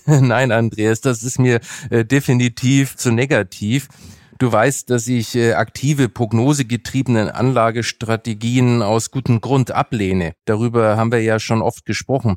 ja. 0.06 0.20
nein, 0.22 0.52
Andreas, 0.52 1.02
das 1.02 1.22
ist 1.22 1.38
mir 1.38 1.60
äh, 1.90 2.02
definitiv 2.02 2.96
zu 2.96 3.12
negativ. 3.12 3.88
Du 4.38 4.52
weißt, 4.52 4.88
dass 4.88 5.08
ich 5.08 5.34
äh, 5.34 5.54
aktive, 5.54 6.08
prognosegetriebene 6.08 7.34
Anlagestrategien 7.34 8.82
aus 8.82 9.10
gutem 9.10 9.40
Grund 9.40 9.72
ablehne. 9.72 10.34
Darüber 10.44 10.96
haben 10.96 11.10
wir 11.10 11.20
ja 11.20 11.40
schon 11.40 11.60
oft 11.60 11.84
gesprochen. 11.84 12.36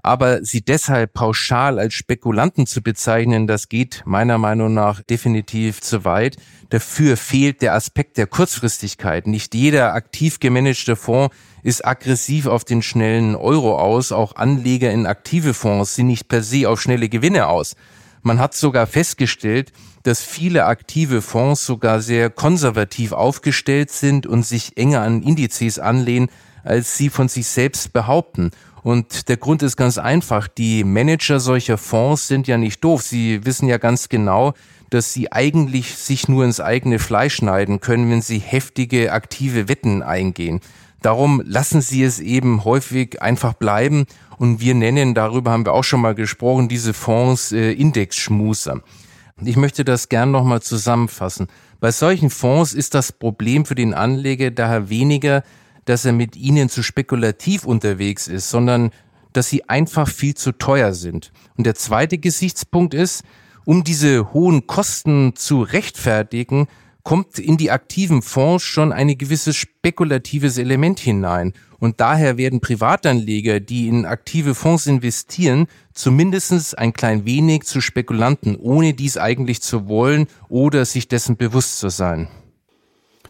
Aber 0.00 0.44
sie 0.44 0.64
deshalb 0.64 1.12
pauschal 1.12 1.80
als 1.80 1.94
Spekulanten 1.94 2.66
zu 2.66 2.82
bezeichnen, 2.82 3.48
das 3.48 3.68
geht 3.68 4.02
meiner 4.06 4.38
Meinung 4.38 4.72
nach 4.72 5.02
definitiv 5.02 5.80
zu 5.80 6.04
weit. 6.04 6.36
Dafür 6.68 7.16
fehlt 7.16 7.62
der 7.62 7.74
Aspekt 7.74 8.16
der 8.16 8.28
Kurzfristigkeit. 8.28 9.26
Nicht 9.26 9.52
jeder 9.56 9.92
aktiv 9.92 10.38
gemanagte 10.38 10.94
Fonds 10.94 11.34
ist 11.64 11.84
aggressiv 11.84 12.46
auf 12.46 12.64
den 12.64 12.80
schnellen 12.80 13.34
Euro 13.34 13.76
aus. 13.76 14.12
Auch 14.12 14.36
Anleger 14.36 14.92
in 14.92 15.04
aktive 15.04 15.52
Fonds 15.52 15.96
sind 15.96 16.06
nicht 16.06 16.28
per 16.28 16.44
se 16.44 16.68
auf 16.68 16.80
schnelle 16.80 17.08
Gewinne 17.08 17.48
aus. 17.48 17.74
Man 18.22 18.38
hat 18.38 18.54
sogar 18.54 18.86
festgestellt, 18.86 19.72
dass 20.02 20.22
viele 20.22 20.66
aktive 20.66 21.22
Fonds 21.22 21.64
sogar 21.64 22.00
sehr 22.00 22.30
konservativ 22.30 23.12
aufgestellt 23.12 23.90
sind 23.90 24.26
und 24.26 24.44
sich 24.44 24.76
enger 24.76 25.02
an 25.02 25.22
Indizes 25.22 25.78
anlehnen, 25.78 26.28
als 26.64 26.96
sie 26.96 27.10
von 27.10 27.28
sich 27.28 27.46
selbst 27.46 27.92
behaupten. 27.92 28.50
Und 28.82 29.28
der 29.28 29.36
Grund 29.36 29.62
ist 29.62 29.76
ganz 29.76 29.98
einfach. 29.98 30.48
Die 30.48 30.84
Manager 30.84 31.38
solcher 31.38 31.76
Fonds 31.76 32.28
sind 32.28 32.46
ja 32.46 32.56
nicht 32.56 32.82
doof. 32.82 33.02
Sie 33.02 33.44
wissen 33.44 33.68
ja 33.68 33.76
ganz 33.76 34.08
genau, 34.08 34.54
dass 34.88 35.12
sie 35.12 35.30
eigentlich 35.30 35.96
sich 35.96 36.28
nur 36.28 36.44
ins 36.44 36.60
eigene 36.60 36.98
Fleisch 36.98 37.36
schneiden 37.36 37.80
können, 37.80 38.10
wenn 38.10 38.22
sie 38.22 38.38
heftige 38.38 39.12
aktive 39.12 39.68
Wetten 39.68 40.02
eingehen. 40.02 40.60
Darum 41.02 41.42
lassen 41.44 41.80
sie 41.80 42.02
es 42.02 42.20
eben 42.20 42.64
häufig 42.64 43.22
einfach 43.22 43.54
bleiben 43.54 44.06
und 44.36 44.60
wir 44.60 44.74
nennen, 44.74 45.14
darüber 45.14 45.50
haben 45.50 45.64
wir 45.64 45.72
auch 45.72 45.84
schon 45.84 46.00
mal 46.00 46.14
gesprochen, 46.14 46.68
diese 46.68 46.92
Fonds 46.92 47.52
äh, 47.52 47.72
Indexschmuser. 47.72 48.82
Ich 49.42 49.56
möchte 49.56 49.84
das 49.84 50.08
gern 50.08 50.30
nochmal 50.30 50.60
zusammenfassen. 50.60 51.48
Bei 51.80 51.92
solchen 51.92 52.28
Fonds 52.28 52.74
ist 52.74 52.94
das 52.94 53.10
Problem 53.10 53.64
für 53.64 53.74
den 53.74 53.94
Anleger 53.94 54.50
daher 54.50 54.90
weniger, 54.90 55.42
dass 55.86 56.04
er 56.04 56.12
mit 56.12 56.36
ihnen 56.36 56.68
zu 56.68 56.82
spekulativ 56.82 57.64
unterwegs 57.64 58.28
ist, 58.28 58.50
sondern 58.50 58.90
dass 59.32 59.48
sie 59.48 59.68
einfach 59.68 60.08
viel 60.08 60.34
zu 60.34 60.52
teuer 60.52 60.92
sind. 60.92 61.32
Und 61.56 61.64
der 61.64 61.74
zweite 61.74 62.18
Gesichtspunkt 62.18 62.92
ist, 62.92 63.24
um 63.64 63.82
diese 63.82 64.32
hohen 64.32 64.66
Kosten 64.66 65.34
zu 65.36 65.62
rechtfertigen, 65.62 66.66
kommt 67.02 67.38
in 67.38 67.56
die 67.56 67.70
aktiven 67.70 68.22
Fonds 68.22 68.64
schon 68.64 68.92
ein 68.92 69.16
gewisses 69.16 69.56
spekulatives 69.56 70.58
Element 70.58 71.00
hinein. 71.00 71.52
Und 71.78 72.00
daher 72.00 72.36
werden 72.36 72.60
Privatanleger, 72.60 73.58
die 73.60 73.88
in 73.88 74.04
aktive 74.04 74.54
Fonds 74.54 74.86
investieren, 74.86 75.66
zumindest 75.94 76.78
ein 76.78 76.92
klein 76.92 77.24
wenig 77.24 77.62
zu 77.62 77.80
Spekulanten, 77.80 78.56
ohne 78.56 78.92
dies 78.92 79.16
eigentlich 79.16 79.62
zu 79.62 79.88
wollen 79.88 80.26
oder 80.48 80.84
sich 80.84 81.08
dessen 81.08 81.36
bewusst 81.36 81.78
zu 81.78 81.88
sein. 81.88 82.28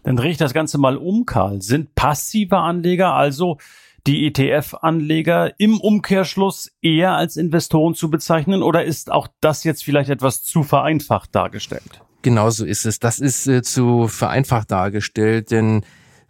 Dann 0.02 0.16
drehe 0.16 0.30
ich 0.30 0.38
das 0.38 0.54
Ganze 0.54 0.78
mal 0.78 0.96
um, 0.96 1.26
Karl. 1.26 1.62
Sind 1.62 1.94
passive 1.94 2.56
Anleger, 2.56 3.14
also 3.14 3.58
die 4.06 4.26
ETF-Anleger 4.26 5.58
im 5.58 5.78
Umkehrschluss 5.78 6.72
eher 6.80 7.12
als 7.12 7.36
Investoren 7.36 7.94
zu 7.94 8.10
bezeichnen 8.10 8.62
oder 8.62 8.84
ist 8.84 9.12
auch 9.12 9.28
das 9.40 9.62
jetzt 9.64 9.84
vielleicht 9.84 10.10
etwas 10.10 10.42
zu 10.42 10.62
vereinfacht 10.62 11.34
dargestellt? 11.34 12.00
Genauso 12.22 12.64
ist 12.64 12.86
es. 12.86 12.98
Das 12.98 13.18
ist 13.18 13.46
äh, 13.46 13.62
zu 13.62 14.08
vereinfacht 14.08 14.70
dargestellt, 14.70 15.50
denn 15.50 15.82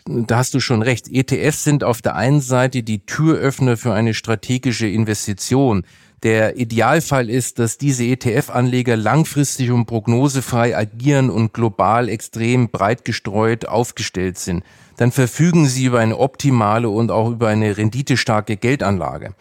da 0.07 0.39
hast 0.39 0.55
du 0.55 0.61
schon 0.61 0.83
recht. 0.83 1.09
ETFs 1.13 1.65
sind 1.65 1.85
auf 1.85 2.01
der 2.03 2.17
einen 2.17 2.41
Seite 2.41 2.83
die 2.83 3.01
Türöffner 3.01 3.77
für 3.77 3.93
eine 3.93 4.15
strategische 4.15 4.87
Investition. 4.87 5.85
Der 6.23 6.59
Idealfall 6.59 7.31
ist, 7.31 7.59
dass 7.59 7.79
diese 7.79 8.05
ETF-Anleger 8.05 8.97
langfristig 8.97 9.71
und 9.71 9.87
prognosefrei 9.87 10.77
agieren 10.77 11.31
und 11.31 11.55
global 11.55 12.09
extrem 12.09 12.69
breit 12.69 13.05
gestreut 13.05 13.67
aufgestellt 13.67 14.39
sind. 14.39 14.63
Dann 14.99 15.13
verfügen 15.13 15.67
sie 15.67 15.87
über 15.87 16.01
eine 16.01 16.19
optimale 16.19 16.91
und 16.91 17.11
auch 17.11 17.31
über 17.31 17.49
eine 17.49 17.77
renditestarke 17.77 18.59
Geldanlage. 18.59 19.35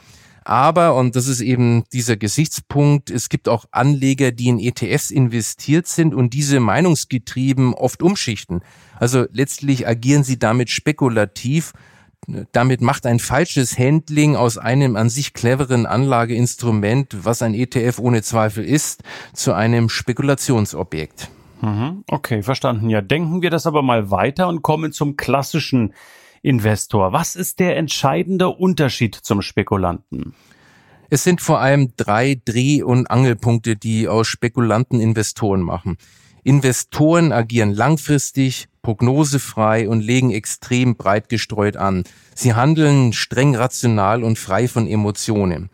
Aber, 0.50 0.96
und 0.96 1.16
das 1.16 1.28
ist 1.28 1.42
eben 1.42 1.84
dieser 1.94 2.18
Gesichtspunkt, 2.18 3.12
es 3.12 3.30
gibt 3.30 3.48
auch 3.48 3.66
Anleger, 3.70 4.32
die 4.32 4.48
in 4.48 4.58
ETFs 4.58 5.12
investiert 5.12 5.86
sind 5.86 6.16
und 6.16 6.34
diese 6.34 6.60
meinungsgetrieben 6.60 7.76
oft 7.76 8.02
umschichten. 8.02 8.62
Also 9.00 9.28
letztlich 9.32 9.88
agieren 9.88 10.24
sie 10.24 10.40
damit 10.40 10.72
spekulativ 10.72 11.74
damit 12.52 12.82
macht 12.82 13.06
ein 13.06 13.20
falsches 13.20 13.80
Handling 13.80 14.36
aus 14.36 14.58
einem 14.58 14.96
an 14.98 15.10
sich 15.10 15.34
cleveren 15.34 15.86
Anlageinstrument, 15.86 17.16
was 17.24 17.42
ein 17.42 17.54
ETF 17.54 17.98
ohne 18.00 18.22
Zweifel 18.22 18.66
ist, 18.66 19.04
zu 19.34 19.54
einem 19.54 19.88
Spekulationsobjekt. 19.88 21.30
Mhm. 21.62 22.04
Okay, 22.08 22.44
verstanden. 22.44 22.90
Ja, 22.90 23.02
denken 23.02 23.42
wir 23.42 23.50
das 23.50 23.66
aber 23.66 23.82
mal 23.82 24.12
weiter 24.12 24.48
und 24.48 24.62
kommen 24.62 24.92
zum 24.92 25.16
klassischen 25.16 25.94
Investor. 26.42 27.14
Was 27.14 27.36
ist 27.36 27.60
der 27.60 27.78
entscheidende 27.78 28.50
Unterschied 28.50 29.16
zum 29.16 29.42
Spekulanten? 29.42 30.34
Es 31.10 31.24
sind 31.24 31.42
vor 31.42 31.60
allem 31.60 31.94
drei 31.98 32.40
Dreh- 32.46 32.84
und 32.84 33.10
Angelpunkte, 33.10 33.76
die 33.76 34.08
aus 34.08 34.28
Spekulanten 34.28 35.00
Investoren 35.00 35.62
machen. 35.62 35.98
Investoren 36.44 37.32
agieren 37.32 37.74
langfristig, 37.74 38.68
prognosefrei 38.82 39.90
und 39.90 40.02
legen 40.02 40.32
extrem 40.32 40.96
breit 40.96 41.30
gestreut 41.30 41.78
an. 41.78 42.04
Sie 42.36 42.54
handeln 42.54 43.14
streng 43.14 43.56
rational 43.56 44.24
und 44.24 44.40
frei 44.40 44.68
von 44.68 44.88
Emotionen. 44.88 45.70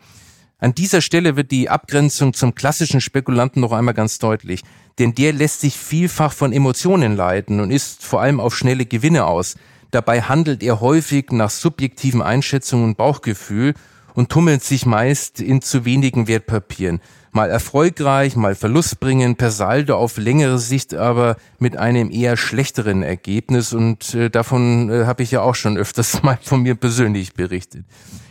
An 0.58 0.74
dieser 0.74 1.02
Stelle 1.02 1.36
wird 1.36 1.50
die 1.50 1.68
Abgrenzung 1.68 2.32
zum 2.32 2.54
klassischen 2.54 3.02
Spekulanten 3.02 3.60
noch 3.60 3.72
einmal 3.72 3.94
ganz 3.94 4.18
deutlich, 4.18 4.62
denn 4.98 5.14
der 5.14 5.34
lässt 5.34 5.60
sich 5.60 5.76
vielfach 5.76 6.32
von 6.32 6.52
Emotionen 6.52 7.14
leiten 7.14 7.60
und 7.60 7.70
ist 7.70 8.02
vor 8.02 8.22
allem 8.22 8.40
auf 8.40 8.56
schnelle 8.56 8.86
Gewinne 8.86 9.26
aus. 9.26 9.56
Dabei 9.96 10.20
handelt 10.20 10.62
er 10.62 10.82
häufig 10.82 11.32
nach 11.32 11.48
subjektiven 11.48 12.20
Einschätzungen 12.20 12.84
und 12.84 12.96
Bauchgefühl 12.98 13.72
und 14.12 14.28
tummelt 14.28 14.62
sich 14.62 14.84
meist 14.84 15.40
in 15.40 15.62
zu 15.62 15.86
wenigen 15.86 16.28
Wertpapieren 16.28 17.00
mal 17.32 17.48
erfolgreich, 17.48 18.36
mal 18.36 18.54
verlustbringend, 18.54 19.38
per 19.38 19.50
Saldo 19.50 19.96
auf 19.96 20.18
längere 20.18 20.58
Sicht 20.58 20.92
aber 20.92 21.36
mit 21.58 21.78
einem 21.78 22.10
eher 22.10 22.36
schlechteren 22.36 23.02
Ergebnis 23.02 23.72
und 23.72 24.12
äh, 24.14 24.28
davon 24.28 24.90
äh, 24.90 25.06
habe 25.06 25.22
ich 25.22 25.30
ja 25.30 25.40
auch 25.40 25.54
schon 25.54 25.78
öfters 25.78 26.22
mal 26.22 26.38
von 26.42 26.60
mir 26.62 26.74
persönlich 26.74 27.32
berichtet. 27.32 27.86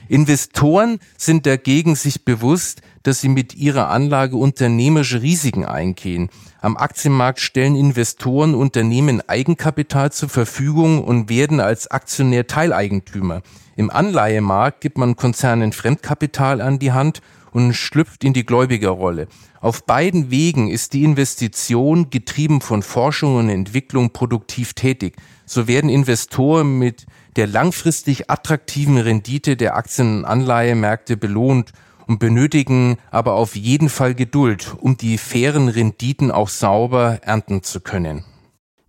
Investoren 0.08 1.00
sind 1.18 1.46
dagegen 1.46 1.96
sich 1.96 2.26
bewusst, 2.26 2.82
dass 3.04 3.22
sie 3.22 3.30
mit 3.30 3.56
ihrer 3.56 3.89
Anlage 3.89 4.36
unternehmerische 4.36 5.22
Risiken 5.22 5.65
eingehen. 5.65 6.30
Am 6.62 6.78
Aktienmarkt 6.78 7.39
stellen 7.39 7.76
Investoren 7.76 8.56
Unternehmen 8.56 9.22
Eigenkapital 9.28 10.12
zur 10.12 10.30
Verfügung 10.30 11.04
und 11.04 11.30
werden 11.30 11.60
als 11.60 11.88
Aktionär 11.88 12.48
Teileigentümer. 12.48 13.41
Im 13.76 13.89
Anleihemarkt 13.89 14.82
gibt 14.82 14.98
man 14.98 15.15
Konzernen 15.15 15.74
Fremdkapital 15.74 16.62
an 16.62 16.80
die 16.80 16.91
Hand 16.91 17.22
und 17.52 17.74
schlüpft 17.74 18.24
in 18.24 18.34
die 18.34 18.46
Gläubigerrolle. 18.46 19.28
Auf 19.62 19.86
beiden 19.86 20.30
Wegen 20.30 20.70
ist 20.70 20.94
die 20.94 21.04
Investition 21.04 22.10
getrieben 22.10 22.62
von 22.62 22.84
Forschung 22.84 23.38
und 23.38 23.50
Entwicklung 23.50 24.12
produktiv 24.12 24.74
tätig. 24.74 25.15
So 25.46 25.68
werden 25.68 25.89
Investoren 25.89 26.78
mit 26.80 27.06
der 27.36 27.48
langfristig 27.48 28.30
attraktiven 28.30 28.98
Rendite 28.98 29.58
der 29.58 29.76
Aktien- 29.76 30.19
und 30.19 30.26
Anleihemärkte 30.26 31.17
belohnt 31.17 31.71
und 32.08 32.19
benötigen 32.19 32.98
aber 33.12 33.34
auf 33.34 33.56
jeden 33.56 33.89
Fall 33.89 34.15
Geduld, 34.15 34.76
um 34.80 34.98
die 34.98 35.17
fairen 35.17 35.69
Renditen 35.69 36.32
auch 36.32 36.50
sauber 36.50 37.19
ernten 37.24 37.63
zu 37.63 37.82
können. 37.82 38.24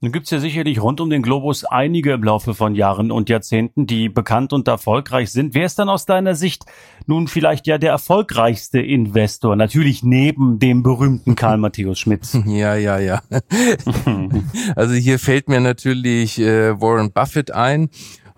Nun 0.02 0.12
gibt 0.12 0.26
es 0.26 0.30
ja 0.30 0.38
sicherlich 0.38 0.82
rund 0.82 1.00
um 1.00 1.08
den 1.08 1.22
Globus 1.22 1.64
einige 1.64 2.12
im 2.12 2.22
Laufe 2.22 2.52
von 2.52 2.74
Jahren 2.74 3.10
und 3.10 3.30
Jahrzehnten, 3.30 3.86
die 3.86 4.10
bekannt 4.10 4.52
und 4.52 4.68
erfolgreich 4.68 5.32
sind. 5.32 5.54
Wer 5.54 5.64
ist 5.64 5.78
dann 5.78 5.88
aus 5.88 6.04
deiner 6.04 6.34
Sicht 6.34 6.66
nun 7.06 7.28
vielleicht 7.28 7.66
ja 7.66 7.78
der 7.78 7.92
erfolgreichste 7.92 8.78
Investor? 8.78 9.56
Natürlich 9.56 10.02
neben 10.02 10.58
dem 10.58 10.82
berühmten 10.82 11.34
Karl 11.36 11.56
Matthäus 11.56 11.98
Schmidt. 11.98 12.26
Ja, 12.46 12.76
ja, 12.76 12.98
ja. 12.98 13.22
also 14.76 14.94
hier 14.94 15.18
fällt 15.18 15.48
mir 15.48 15.60
natürlich 15.60 16.38
äh, 16.38 16.80
Warren 16.80 17.12
Buffett 17.12 17.50
ein. 17.50 17.88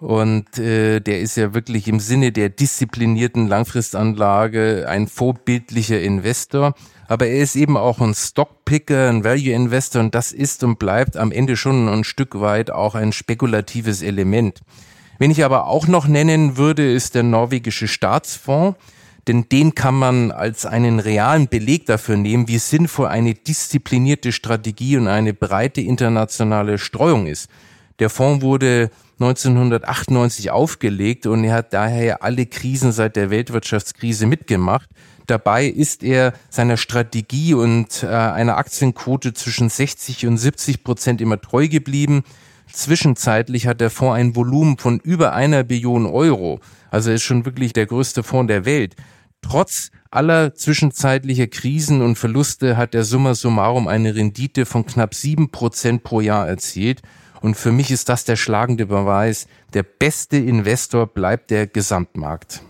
Und 0.00 0.58
äh, 0.58 1.00
der 1.00 1.20
ist 1.20 1.36
ja 1.36 1.54
wirklich 1.54 1.88
im 1.88 1.98
Sinne 1.98 2.30
der 2.30 2.50
disziplinierten 2.50 3.48
Langfristanlage 3.48 4.86
ein 4.88 5.08
vorbildlicher 5.08 6.00
Investor. 6.00 6.74
Aber 7.08 7.26
er 7.26 7.42
ist 7.42 7.56
eben 7.56 7.76
auch 7.76 8.00
ein 8.00 8.14
Stockpicker, 8.14 9.08
ein 9.08 9.24
Value 9.24 9.52
Investor 9.52 10.00
und 10.00 10.14
das 10.14 10.30
ist 10.30 10.62
und 10.62 10.78
bleibt 10.78 11.16
am 11.16 11.32
Ende 11.32 11.56
schon 11.56 11.88
ein 11.88 12.04
Stück 12.04 12.40
weit 12.40 12.70
auch 12.70 12.94
ein 12.94 13.12
spekulatives 13.12 14.02
Element. 14.02 14.60
Wenn 15.18 15.30
ich 15.32 15.44
aber 15.44 15.66
auch 15.66 15.88
noch 15.88 16.06
nennen 16.06 16.56
würde, 16.56 16.92
ist 16.92 17.14
der 17.14 17.24
norwegische 17.24 17.88
Staatsfonds 17.88 18.76
denn 19.28 19.46
den 19.50 19.74
kann 19.74 19.94
man 19.94 20.32
als 20.32 20.64
einen 20.64 21.00
realen 21.00 21.48
Beleg 21.48 21.84
dafür 21.84 22.16
nehmen, 22.16 22.48
wie 22.48 22.58
sinnvoll 22.58 23.08
eine 23.08 23.34
disziplinierte 23.34 24.32
Strategie 24.32 24.96
und 24.96 25.06
eine 25.06 25.34
breite 25.34 25.82
internationale 25.82 26.78
Streuung 26.78 27.26
ist. 27.26 27.50
Der 27.98 28.08
Fonds 28.08 28.42
wurde 28.42 28.90
1998 29.20 30.50
aufgelegt 30.50 31.26
und 31.26 31.42
er 31.42 31.54
hat 31.54 31.72
daher 31.72 32.22
alle 32.22 32.46
Krisen 32.46 32.92
seit 32.92 33.16
der 33.16 33.30
Weltwirtschaftskrise 33.30 34.26
mitgemacht. 34.26 34.88
Dabei 35.26 35.66
ist 35.66 36.04
er 36.04 36.32
seiner 36.48 36.76
Strategie 36.76 37.52
und 37.54 38.02
äh, 38.02 38.06
einer 38.06 38.56
Aktienquote 38.56 39.34
zwischen 39.34 39.68
60 39.68 40.26
und 40.26 40.38
70 40.38 40.84
Prozent 40.84 41.20
immer 41.20 41.40
treu 41.40 41.68
geblieben. 41.68 42.22
Zwischenzeitlich 42.72 43.66
hat 43.66 43.80
der 43.80 43.90
Fonds 43.90 44.16
ein 44.16 44.36
Volumen 44.36 44.78
von 44.78 45.00
über 45.00 45.32
einer 45.34 45.64
Billion 45.64 46.06
Euro. 46.06 46.60
Also 46.90 47.10
er 47.10 47.16
ist 47.16 47.24
schon 47.24 47.44
wirklich 47.44 47.72
der 47.72 47.86
größte 47.86 48.22
Fonds 48.22 48.48
der 48.48 48.64
Welt. 48.64 48.94
Trotz 49.42 49.90
aller 50.10 50.54
zwischenzeitlicher 50.54 51.46
Krisen 51.46 52.02
und 52.02 52.16
Verluste 52.16 52.76
hat 52.76 52.94
der 52.94 53.04
Summa 53.04 53.34
summarum 53.34 53.88
eine 53.88 54.14
Rendite 54.14 54.64
von 54.64 54.86
knapp 54.86 55.14
sieben 55.14 55.50
Prozent 55.50 56.02
pro 56.02 56.20
Jahr 56.20 56.48
erzielt. 56.48 57.02
Und 57.40 57.56
für 57.56 57.72
mich 57.72 57.90
ist 57.90 58.08
das 58.08 58.24
der 58.24 58.36
schlagende 58.36 58.86
Beweis, 58.86 59.46
der 59.74 59.82
beste 59.82 60.36
Investor 60.36 61.06
bleibt 61.06 61.50
der 61.50 61.66
Gesamtmarkt. 61.66 62.62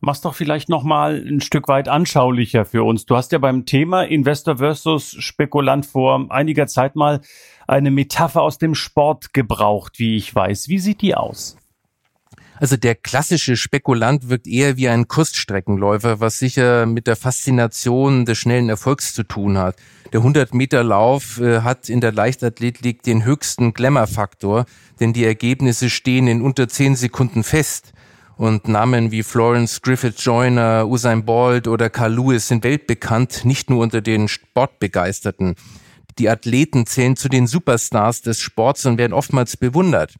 Mach's 0.00 0.20
doch 0.20 0.34
vielleicht 0.34 0.68
noch 0.68 0.84
mal 0.84 1.24
ein 1.26 1.40
Stück 1.40 1.66
weit 1.66 1.88
anschaulicher 1.88 2.64
für 2.64 2.84
uns. 2.84 3.04
Du 3.04 3.16
hast 3.16 3.32
ja 3.32 3.38
beim 3.38 3.66
Thema 3.66 4.02
Investor 4.02 4.58
versus 4.58 5.16
Spekulant 5.18 5.86
vor 5.86 6.26
einiger 6.30 6.68
Zeit 6.68 6.94
mal 6.94 7.20
eine 7.66 7.90
Metapher 7.90 8.42
aus 8.42 8.58
dem 8.58 8.76
Sport 8.76 9.34
gebraucht, 9.34 9.98
wie 9.98 10.16
ich 10.16 10.32
weiß. 10.32 10.68
Wie 10.68 10.78
sieht 10.78 11.02
die 11.02 11.16
aus? 11.16 11.56
Also 12.60 12.76
der 12.76 12.94
klassische 12.94 13.56
Spekulant 13.56 14.28
wirkt 14.28 14.46
eher 14.46 14.76
wie 14.76 14.88
ein 14.88 15.06
Kurzstreckenläufer, 15.06 16.20
was 16.20 16.38
sicher 16.38 16.86
mit 16.86 17.06
der 17.06 17.16
Faszination 17.16 18.24
des 18.24 18.38
schnellen 18.38 18.68
Erfolgs 18.68 19.14
zu 19.14 19.22
tun 19.22 19.58
hat. 19.58 19.76
Der 20.12 20.20
100-Meter-Lauf 20.20 21.38
äh, 21.40 21.60
hat 21.60 21.88
in 21.88 22.00
der 22.00 22.12
Leichtathletik 22.12 23.02
den 23.02 23.24
höchsten 23.24 23.74
Glamour-Faktor, 23.74 24.64
denn 25.00 25.12
die 25.12 25.24
Ergebnisse 25.24 25.90
stehen 25.90 26.26
in 26.26 26.42
unter 26.42 26.66
10 26.68 26.96
Sekunden 26.96 27.44
fest. 27.44 27.92
Und 28.36 28.68
Namen 28.68 29.10
wie 29.10 29.22
Florence 29.22 29.82
Griffith 29.82 30.20
Joyner, 30.20 30.86
Usain 30.86 31.24
Bolt 31.24 31.66
oder 31.68 31.90
Carl 31.90 32.14
Lewis 32.14 32.48
sind 32.48 32.64
weltbekannt, 32.64 33.44
nicht 33.44 33.68
nur 33.68 33.82
unter 33.82 34.00
den 34.00 34.28
Sportbegeisterten. 34.28 35.56
Die 36.18 36.28
Athleten 36.28 36.86
zählen 36.86 37.16
zu 37.16 37.28
den 37.28 37.46
Superstars 37.46 38.22
des 38.22 38.40
Sports 38.40 38.86
und 38.86 38.96
werden 38.96 39.12
oftmals 39.12 39.56
bewundert. 39.56 40.14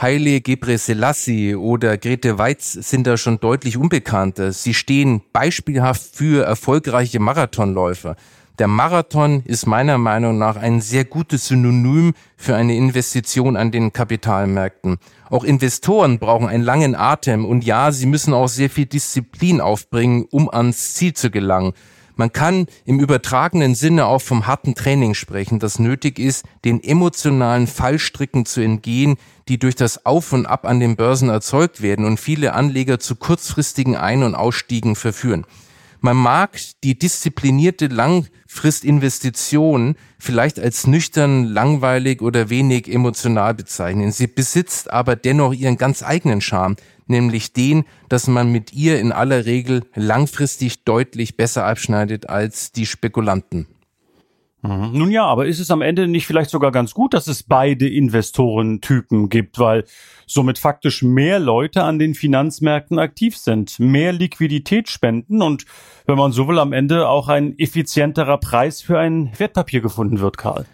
Haile 0.00 0.40
Gebrselassie 0.40 1.56
oder 1.56 1.98
Grete 1.98 2.38
Weitz 2.38 2.72
sind 2.72 3.04
da 3.08 3.16
schon 3.16 3.40
deutlich 3.40 3.76
unbekannter. 3.76 4.52
Sie 4.52 4.72
stehen 4.72 5.22
beispielhaft 5.32 6.14
für 6.14 6.44
erfolgreiche 6.44 7.18
Marathonläufer. 7.18 8.14
Der 8.60 8.68
Marathon 8.68 9.42
ist 9.44 9.66
meiner 9.66 9.98
Meinung 9.98 10.38
nach 10.38 10.54
ein 10.54 10.80
sehr 10.80 11.04
gutes 11.04 11.48
Synonym 11.48 12.14
für 12.36 12.54
eine 12.54 12.76
Investition 12.76 13.56
an 13.56 13.72
den 13.72 13.92
Kapitalmärkten. 13.92 14.98
Auch 15.30 15.42
Investoren 15.42 16.20
brauchen 16.20 16.46
einen 16.46 16.62
langen 16.62 16.94
Atem 16.94 17.44
und 17.44 17.64
ja, 17.64 17.90
sie 17.90 18.06
müssen 18.06 18.34
auch 18.34 18.48
sehr 18.48 18.70
viel 18.70 18.86
Disziplin 18.86 19.60
aufbringen, 19.60 20.26
um 20.30 20.48
ans 20.48 20.94
Ziel 20.94 21.14
zu 21.14 21.32
gelangen. 21.32 21.72
Man 22.18 22.32
kann 22.32 22.66
im 22.84 22.98
übertragenen 22.98 23.76
Sinne 23.76 24.06
auch 24.06 24.20
vom 24.20 24.48
harten 24.48 24.74
Training 24.74 25.14
sprechen, 25.14 25.60
das 25.60 25.78
nötig 25.78 26.18
ist, 26.18 26.44
den 26.64 26.82
emotionalen 26.82 27.68
Fallstricken 27.68 28.44
zu 28.44 28.60
entgehen, 28.60 29.18
die 29.48 29.58
durch 29.58 29.74
das 29.74 30.06
Auf 30.06 30.32
und 30.32 30.46
Ab 30.46 30.66
an 30.66 30.80
den 30.80 30.96
Börsen 30.96 31.30
erzeugt 31.30 31.82
werden 31.82 32.04
und 32.04 32.20
viele 32.20 32.52
Anleger 32.52 33.00
zu 33.00 33.16
kurzfristigen 33.16 33.96
Ein- 33.96 34.22
und 34.22 34.34
Ausstiegen 34.34 34.94
verführen. 34.94 35.46
Man 36.00 36.16
mag 36.16 36.60
die 36.84 36.96
disziplinierte 36.96 37.88
Langfristinvestition 37.88 39.96
vielleicht 40.18 40.60
als 40.60 40.86
nüchtern, 40.86 41.44
langweilig 41.44 42.22
oder 42.22 42.50
wenig 42.50 42.92
emotional 42.92 43.54
bezeichnen. 43.54 44.12
Sie 44.12 44.28
besitzt 44.28 44.92
aber 44.92 45.16
dennoch 45.16 45.52
ihren 45.52 45.76
ganz 45.76 46.04
eigenen 46.04 46.40
Charme, 46.40 46.76
nämlich 47.08 47.52
den, 47.52 47.84
dass 48.08 48.28
man 48.28 48.52
mit 48.52 48.72
ihr 48.72 49.00
in 49.00 49.10
aller 49.10 49.44
Regel 49.44 49.82
langfristig 49.94 50.84
deutlich 50.84 51.36
besser 51.36 51.64
abschneidet 51.64 52.28
als 52.28 52.70
die 52.70 52.86
Spekulanten. 52.86 53.66
Mhm. 54.62 54.90
Nun 54.92 55.10
ja, 55.10 55.24
aber 55.24 55.46
ist 55.46 55.60
es 55.60 55.70
am 55.70 55.82
Ende 55.82 56.08
nicht 56.08 56.26
vielleicht 56.26 56.50
sogar 56.50 56.72
ganz 56.72 56.92
gut, 56.92 57.14
dass 57.14 57.28
es 57.28 57.42
beide 57.42 57.88
Investorentypen 57.88 59.28
gibt, 59.28 59.58
weil 59.58 59.84
somit 60.26 60.58
faktisch 60.58 61.02
mehr 61.02 61.38
Leute 61.38 61.84
an 61.84 61.98
den 61.98 62.14
Finanzmärkten 62.14 62.98
aktiv 62.98 63.36
sind, 63.36 63.78
mehr 63.78 64.12
Liquidität 64.12 64.88
spenden 64.88 65.42
und 65.42 65.64
wenn 66.06 66.16
man 66.16 66.32
so 66.32 66.48
will, 66.48 66.58
am 66.58 66.72
Ende 66.72 67.08
auch 67.08 67.28
ein 67.28 67.58
effizienterer 67.58 68.38
Preis 68.38 68.82
für 68.82 68.98
ein 68.98 69.30
Wertpapier 69.38 69.80
gefunden 69.80 70.20
wird, 70.20 70.38
Karl. 70.38 70.66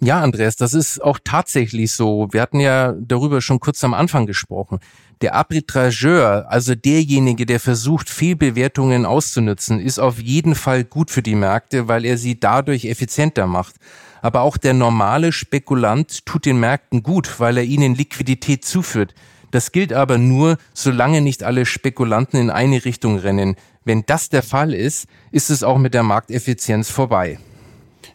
Ja, 0.00 0.20
Andreas, 0.20 0.54
das 0.54 0.74
ist 0.74 1.02
auch 1.02 1.18
tatsächlich 1.22 1.92
so. 1.92 2.28
Wir 2.30 2.40
hatten 2.40 2.60
ja 2.60 2.92
darüber 2.92 3.40
schon 3.40 3.58
kurz 3.58 3.82
am 3.82 3.94
Anfang 3.94 4.26
gesprochen. 4.26 4.78
Der 5.22 5.34
Arbitrageur, 5.34 6.46
also 6.48 6.76
derjenige, 6.76 7.44
der 7.46 7.58
versucht, 7.58 8.08
Fehlbewertungen 8.08 9.04
auszunutzen, 9.04 9.80
ist 9.80 9.98
auf 9.98 10.20
jeden 10.20 10.54
Fall 10.54 10.84
gut 10.84 11.10
für 11.10 11.22
die 11.22 11.34
Märkte, 11.34 11.88
weil 11.88 12.04
er 12.04 12.16
sie 12.16 12.38
dadurch 12.38 12.84
effizienter 12.84 13.48
macht. 13.48 13.74
Aber 14.22 14.42
auch 14.42 14.56
der 14.56 14.74
normale 14.74 15.32
Spekulant 15.32 16.24
tut 16.24 16.46
den 16.46 16.60
Märkten 16.60 17.02
gut, 17.02 17.40
weil 17.40 17.56
er 17.56 17.64
ihnen 17.64 17.96
Liquidität 17.96 18.64
zuführt. 18.64 19.14
Das 19.50 19.72
gilt 19.72 19.92
aber 19.92 20.18
nur, 20.18 20.58
solange 20.74 21.22
nicht 21.22 21.42
alle 21.42 21.66
Spekulanten 21.66 22.38
in 22.38 22.50
eine 22.50 22.84
Richtung 22.84 23.18
rennen. 23.18 23.56
Wenn 23.84 24.04
das 24.06 24.28
der 24.28 24.44
Fall 24.44 24.74
ist, 24.74 25.08
ist 25.32 25.50
es 25.50 25.64
auch 25.64 25.78
mit 25.78 25.94
der 25.94 26.04
Markteffizienz 26.04 26.88
vorbei. 26.88 27.40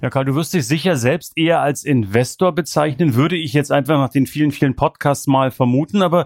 Ja, 0.03 0.09
Karl, 0.09 0.25
du 0.25 0.35
wirst 0.35 0.53
dich 0.53 0.67
sicher 0.67 0.97
selbst 0.97 1.31
eher 1.37 1.61
als 1.61 1.85
Investor 1.85 2.51
bezeichnen, 2.51 3.15
würde 3.15 3.37
ich 3.37 3.53
jetzt 3.53 3.71
einfach 3.71 3.95
nach 3.95 4.09
den 4.09 4.27
vielen, 4.27 4.51
vielen 4.51 4.75
Podcasts 4.75 5.27
mal 5.27 5.49
vermuten, 5.49 6.01
aber 6.01 6.25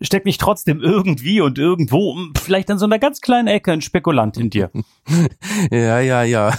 steckt 0.00 0.26
nicht 0.26 0.40
trotzdem 0.40 0.80
irgendwie 0.80 1.40
und 1.40 1.58
irgendwo, 1.58 2.14
hm, 2.14 2.34
vielleicht 2.40 2.70
an 2.70 2.78
so 2.78 2.84
einer 2.84 3.00
ganz 3.00 3.20
kleinen 3.20 3.48
Ecke 3.48 3.72
ein 3.72 3.80
Spekulant 3.80 4.36
in 4.36 4.50
dir? 4.50 4.70
ja, 5.72 5.98
ja, 5.98 6.22
ja. 6.22 6.54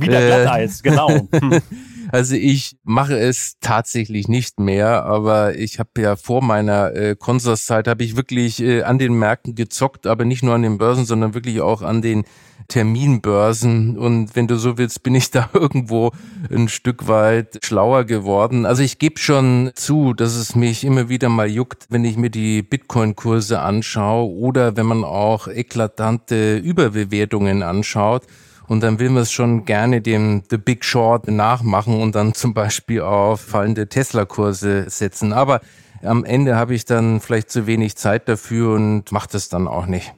Wieder 0.00 0.26
Glatteis, 0.26 0.82
genau. 0.82 1.08
Hm. 1.32 1.62
Also 2.12 2.34
ich 2.34 2.76
mache 2.82 3.18
es 3.18 3.56
tatsächlich 3.60 4.28
nicht 4.28 4.58
mehr, 4.58 5.04
aber 5.04 5.56
ich 5.56 5.78
habe 5.78 5.90
ja 6.00 6.16
vor 6.16 6.42
meiner 6.42 6.94
äh, 6.94 7.16
Konsorszeit 7.16 7.86
habe 7.86 8.02
ich 8.02 8.16
wirklich 8.16 8.60
äh, 8.60 8.82
an 8.82 8.98
den 8.98 9.14
Märkten 9.14 9.54
gezockt, 9.54 10.06
aber 10.06 10.24
nicht 10.24 10.42
nur 10.42 10.54
an 10.54 10.62
den 10.62 10.78
Börsen, 10.78 11.04
sondern 11.04 11.34
wirklich 11.34 11.60
auch 11.60 11.82
an 11.82 12.02
den 12.02 12.24
Terminbörsen. 12.68 13.98
Und 13.98 14.34
wenn 14.34 14.46
du 14.46 14.56
so 14.56 14.78
willst, 14.78 15.02
bin 15.02 15.14
ich 15.14 15.30
da 15.30 15.50
irgendwo 15.52 16.12
ein 16.50 16.68
Stück 16.68 17.06
weit 17.06 17.58
schlauer 17.62 18.04
geworden. 18.04 18.66
Also 18.66 18.82
ich 18.82 18.98
gebe 18.98 19.18
schon 19.18 19.70
zu, 19.74 20.14
dass 20.14 20.34
es 20.34 20.54
mich 20.54 20.84
immer 20.84 21.08
wieder 21.08 21.28
mal 21.28 21.48
juckt, 21.48 21.86
wenn 21.90 22.04
ich 22.04 22.16
mir 22.16 22.30
die 22.30 22.62
Bitcoin-Kurse 22.62 23.60
anschaue 23.60 24.30
oder 24.30 24.76
wenn 24.76 24.86
man 24.86 25.04
auch 25.04 25.48
eklatante 25.48 26.56
Überbewertungen 26.56 27.62
anschaut. 27.62 28.26
Und 28.70 28.84
dann 28.84 29.00
will 29.00 29.10
man 29.10 29.24
es 29.24 29.32
schon 29.32 29.64
gerne 29.64 30.00
dem 30.00 30.44
The 30.48 30.56
Big 30.56 30.84
Short 30.84 31.26
nachmachen 31.26 32.00
und 32.00 32.14
dann 32.14 32.34
zum 32.34 32.54
Beispiel 32.54 33.00
auf 33.00 33.40
fallende 33.40 33.88
Tesla-Kurse 33.88 34.88
setzen. 34.88 35.32
Aber 35.32 35.60
am 36.04 36.24
Ende 36.24 36.54
habe 36.54 36.72
ich 36.76 36.84
dann 36.84 37.18
vielleicht 37.18 37.50
zu 37.50 37.66
wenig 37.66 37.96
Zeit 37.96 38.28
dafür 38.28 38.76
und 38.76 39.10
mache 39.10 39.26
das 39.32 39.48
dann 39.48 39.66
auch 39.66 39.86
nicht. 39.86 40.14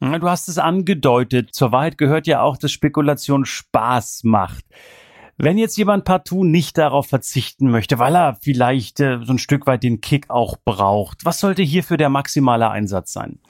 Du 0.00 0.26
hast 0.30 0.48
es 0.48 0.56
angedeutet. 0.56 1.50
Zur 1.52 1.72
Wahrheit 1.72 1.98
gehört 1.98 2.26
ja 2.26 2.40
auch, 2.40 2.56
dass 2.56 2.72
Spekulation 2.72 3.44
Spaß 3.44 4.24
macht. 4.24 4.64
Wenn 5.36 5.58
jetzt 5.58 5.76
jemand 5.76 6.06
partout 6.06 6.44
nicht 6.44 6.78
darauf 6.78 7.06
verzichten 7.06 7.70
möchte, 7.70 7.98
weil 7.98 8.16
er 8.16 8.38
vielleicht 8.40 9.00
äh, 9.00 9.18
so 9.22 9.34
ein 9.34 9.38
Stück 9.38 9.66
weit 9.66 9.82
den 9.82 10.00
Kick 10.00 10.30
auch 10.30 10.56
braucht, 10.64 11.26
was 11.26 11.38
sollte 11.38 11.62
hierfür 11.62 11.98
der 11.98 12.08
maximale 12.08 12.70
Einsatz 12.70 13.12
sein? 13.12 13.40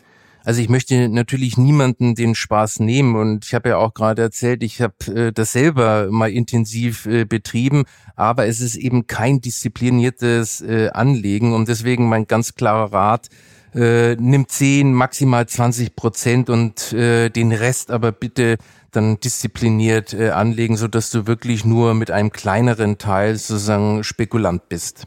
Also 0.44 0.62
ich 0.62 0.68
möchte 0.68 1.09
natürlich 1.09 1.59
niemanden 1.59 2.14
den 2.14 2.35
Spaß 2.35 2.81
nehmen 2.81 3.14
und 3.14 3.44
ich 3.44 3.55
habe 3.55 3.70
ja 3.70 3.76
auch 3.76 3.92
gerade 3.92 4.22
erzählt, 4.22 4.62
ich 4.62 4.81
habe 4.81 4.94
äh, 5.14 5.33
das 5.33 5.53
selber 5.53 6.09
mal 6.11 6.31
intensiv 6.31 7.07
äh, 7.07 7.24
betrieben, 7.24 7.85
aber 8.16 8.46
es 8.46 8.61
ist 8.61 8.76
eben 8.76 9.07
kein 9.07 9.40
diszipliniertes 9.40 10.62
äh, 10.62 10.88
Anlegen 10.90 11.53
und 11.53 11.68
deswegen 11.68 12.09
mein 12.09 12.26
ganz 12.26 12.55
klarer 12.55 12.92
Rat, 12.92 13.29
äh, 13.74 14.16
nimm 14.16 14.48
10, 14.48 14.94
maximal 14.94 15.46
20 15.46 15.94
Prozent 15.94 16.50
und 16.50 16.92
äh, 16.92 17.29
den 17.29 17.53
Rest 17.53 17.90
aber 17.90 18.11
bitte 18.11 18.57
dann 18.90 19.20
diszipliniert 19.20 20.14
äh, 20.14 20.31
anlegen, 20.31 20.76
so 20.76 20.88
dass 20.88 21.11
du 21.11 21.26
wirklich 21.26 21.64
nur 21.64 21.94
mit 21.94 22.11
einem 22.11 22.33
kleineren 22.33 22.98
Teil 22.98 23.37
sozusagen 23.37 24.03
Spekulant 24.03 24.68
bist. 24.68 25.07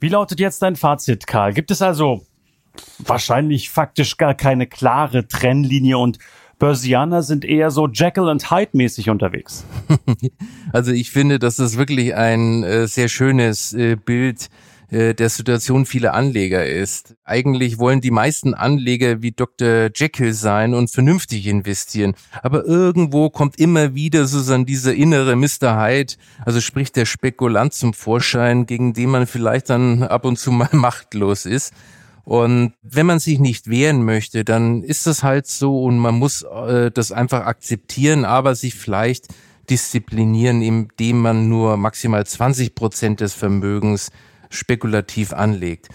Wie 0.00 0.08
lautet 0.08 0.40
jetzt 0.40 0.62
dein 0.62 0.76
Fazit, 0.76 1.26
Karl? 1.26 1.52
Gibt 1.52 1.70
es 1.70 1.80
also 1.80 2.26
wahrscheinlich 2.98 3.70
faktisch 3.70 4.16
gar 4.16 4.34
keine 4.34 4.66
klare 4.66 5.26
Trennlinie 5.28 5.98
und 5.98 6.18
Börsianer 6.58 7.22
sind 7.22 7.44
eher 7.44 7.70
so 7.70 7.88
Jekyll 7.88 8.28
und 8.28 8.50
Hyde 8.50 8.70
mäßig 8.72 9.10
unterwegs. 9.10 9.64
Also 10.72 10.90
ich 10.90 11.12
finde, 11.12 11.38
dass 11.38 11.54
das 11.54 11.78
wirklich 11.78 12.16
ein 12.16 12.64
äh, 12.64 12.88
sehr 12.88 13.06
schönes 13.06 13.72
äh, 13.74 13.94
Bild 13.94 14.48
äh, 14.90 15.14
der 15.14 15.28
Situation 15.28 15.86
vieler 15.86 16.14
Anleger 16.14 16.66
ist. 16.66 17.16
Eigentlich 17.24 17.78
wollen 17.78 18.00
die 18.00 18.10
meisten 18.10 18.54
Anleger 18.54 19.22
wie 19.22 19.32
Dr. 19.32 19.90
Jekyll 19.94 20.32
sein 20.32 20.74
und 20.74 20.90
vernünftig 20.90 21.46
investieren. 21.46 22.14
Aber 22.42 22.64
irgendwo 22.64 23.30
kommt 23.30 23.58
immer 23.58 23.94
wieder 23.94 24.26
sozusagen 24.26 24.66
dieser 24.66 24.94
innere 24.94 25.36
Mr. 25.36 25.80
Hyde, 25.80 26.14
also 26.44 26.60
sprich 26.60 26.92
der 26.92 27.06
Spekulant 27.06 27.72
zum 27.72 27.94
Vorschein, 27.94 28.66
gegen 28.66 28.94
den 28.94 29.10
man 29.10 29.26
vielleicht 29.26 29.70
dann 29.70 30.02
ab 30.02 30.24
und 30.24 30.38
zu 30.38 30.50
mal 30.50 30.68
machtlos 30.72 31.46
ist. 31.46 31.72
Und 32.24 32.72
wenn 32.82 33.06
man 33.06 33.20
sich 33.20 33.38
nicht 33.38 33.68
wehren 33.68 34.04
möchte, 34.04 34.44
dann 34.44 34.82
ist 34.82 35.06
das 35.06 35.22
halt 35.22 35.46
so 35.46 35.84
und 35.84 35.98
man 35.98 36.14
muss 36.14 36.42
äh, 36.42 36.90
das 36.90 37.12
einfach 37.12 37.44
akzeptieren, 37.44 38.24
aber 38.24 38.54
sich 38.54 38.74
vielleicht 38.74 39.28
disziplinieren, 39.68 40.62
indem 40.62 41.20
man 41.20 41.48
nur 41.48 41.76
maximal 41.76 42.26
20 42.26 42.74
Prozent 42.74 43.20
des 43.20 43.34
Vermögens 43.34 44.10
spekulativ 44.50 45.32
anlegt. 45.32 45.88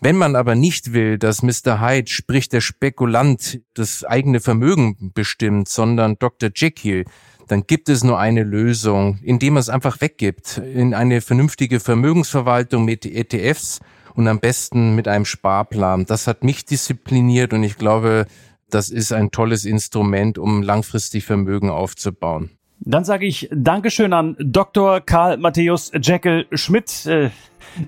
Wenn 0.00 0.16
man 0.16 0.36
aber 0.36 0.54
nicht 0.54 0.92
will, 0.92 1.18
dass 1.18 1.42
Mr. 1.42 1.80
Hyde, 1.80 2.10
sprich 2.10 2.48
der 2.48 2.60
Spekulant, 2.60 3.60
das 3.72 4.04
eigene 4.04 4.40
Vermögen 4.40 5.12
bestimmt, 5.14 5.68
sondern 5.68 6.18
Dr. 6.18 6.50
Jekyll, 6.54 7.04
dann 7.48 7.66
gibt 7.66 7.88
es 7.88 8.04
nur 8.04 8.18
eine 8.18 8.42
Lösung, 8.42 9.18
indem 9.22 9.54
man 9.54 9.60
es 9.60 9.68
einfach 9.68 10.00
weggibt 10.00 10.58
in 10.58 10.94
eine 10.94 11.20
vernünftige 11.20 11.80
Vermögensverwaltung 11.80 12.84
mit 12.84 13.06
ETFs 13.06 13.80
und 14.14 14.28
am 14.28 14.40
besten 14.40 14.94
mit 14.94 15.08
einem 15.08 15.24
Sparplan. 15.24 16.06
Das 16.06 16.26
hat 16.26 16.44
mich 16.44 16.64
diszipliniert 16.64 17.52
und 17.52 17.62
ich 17.62 17.76
glaube, 17.76 18.26
das 18.70 18.90
ist 18.90 19.12
ein 19.12 19.30
tolles 19.30 19.64
Instrument, 19.64 20.38
um 20.38 20.62
langfristig 20.62 21.24
Vermögen 21.24 21.70
aufzubauen. 21.70 22.50
Dann 22.80 23.04
sage 23.04 23.26
ich 23.26 23.48
Dankeschön 23.52 24.12
an 24.12 24.36
Dr. 24.38 25.00
Karl 25.00 25.38
Matthäus 25.38 25.92
Jekyll 26.00 26.46
Schmidt. 26.52 27.08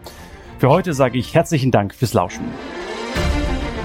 Für 0.59 0.69
heute 0.69 0.93
sage 0.95 1.19
ich 1.19 1.35
herzlichen 1.35 1.71
Dank 1.71 1.95
fürs 1.95 2.15
Lauschen. 2.15 2.45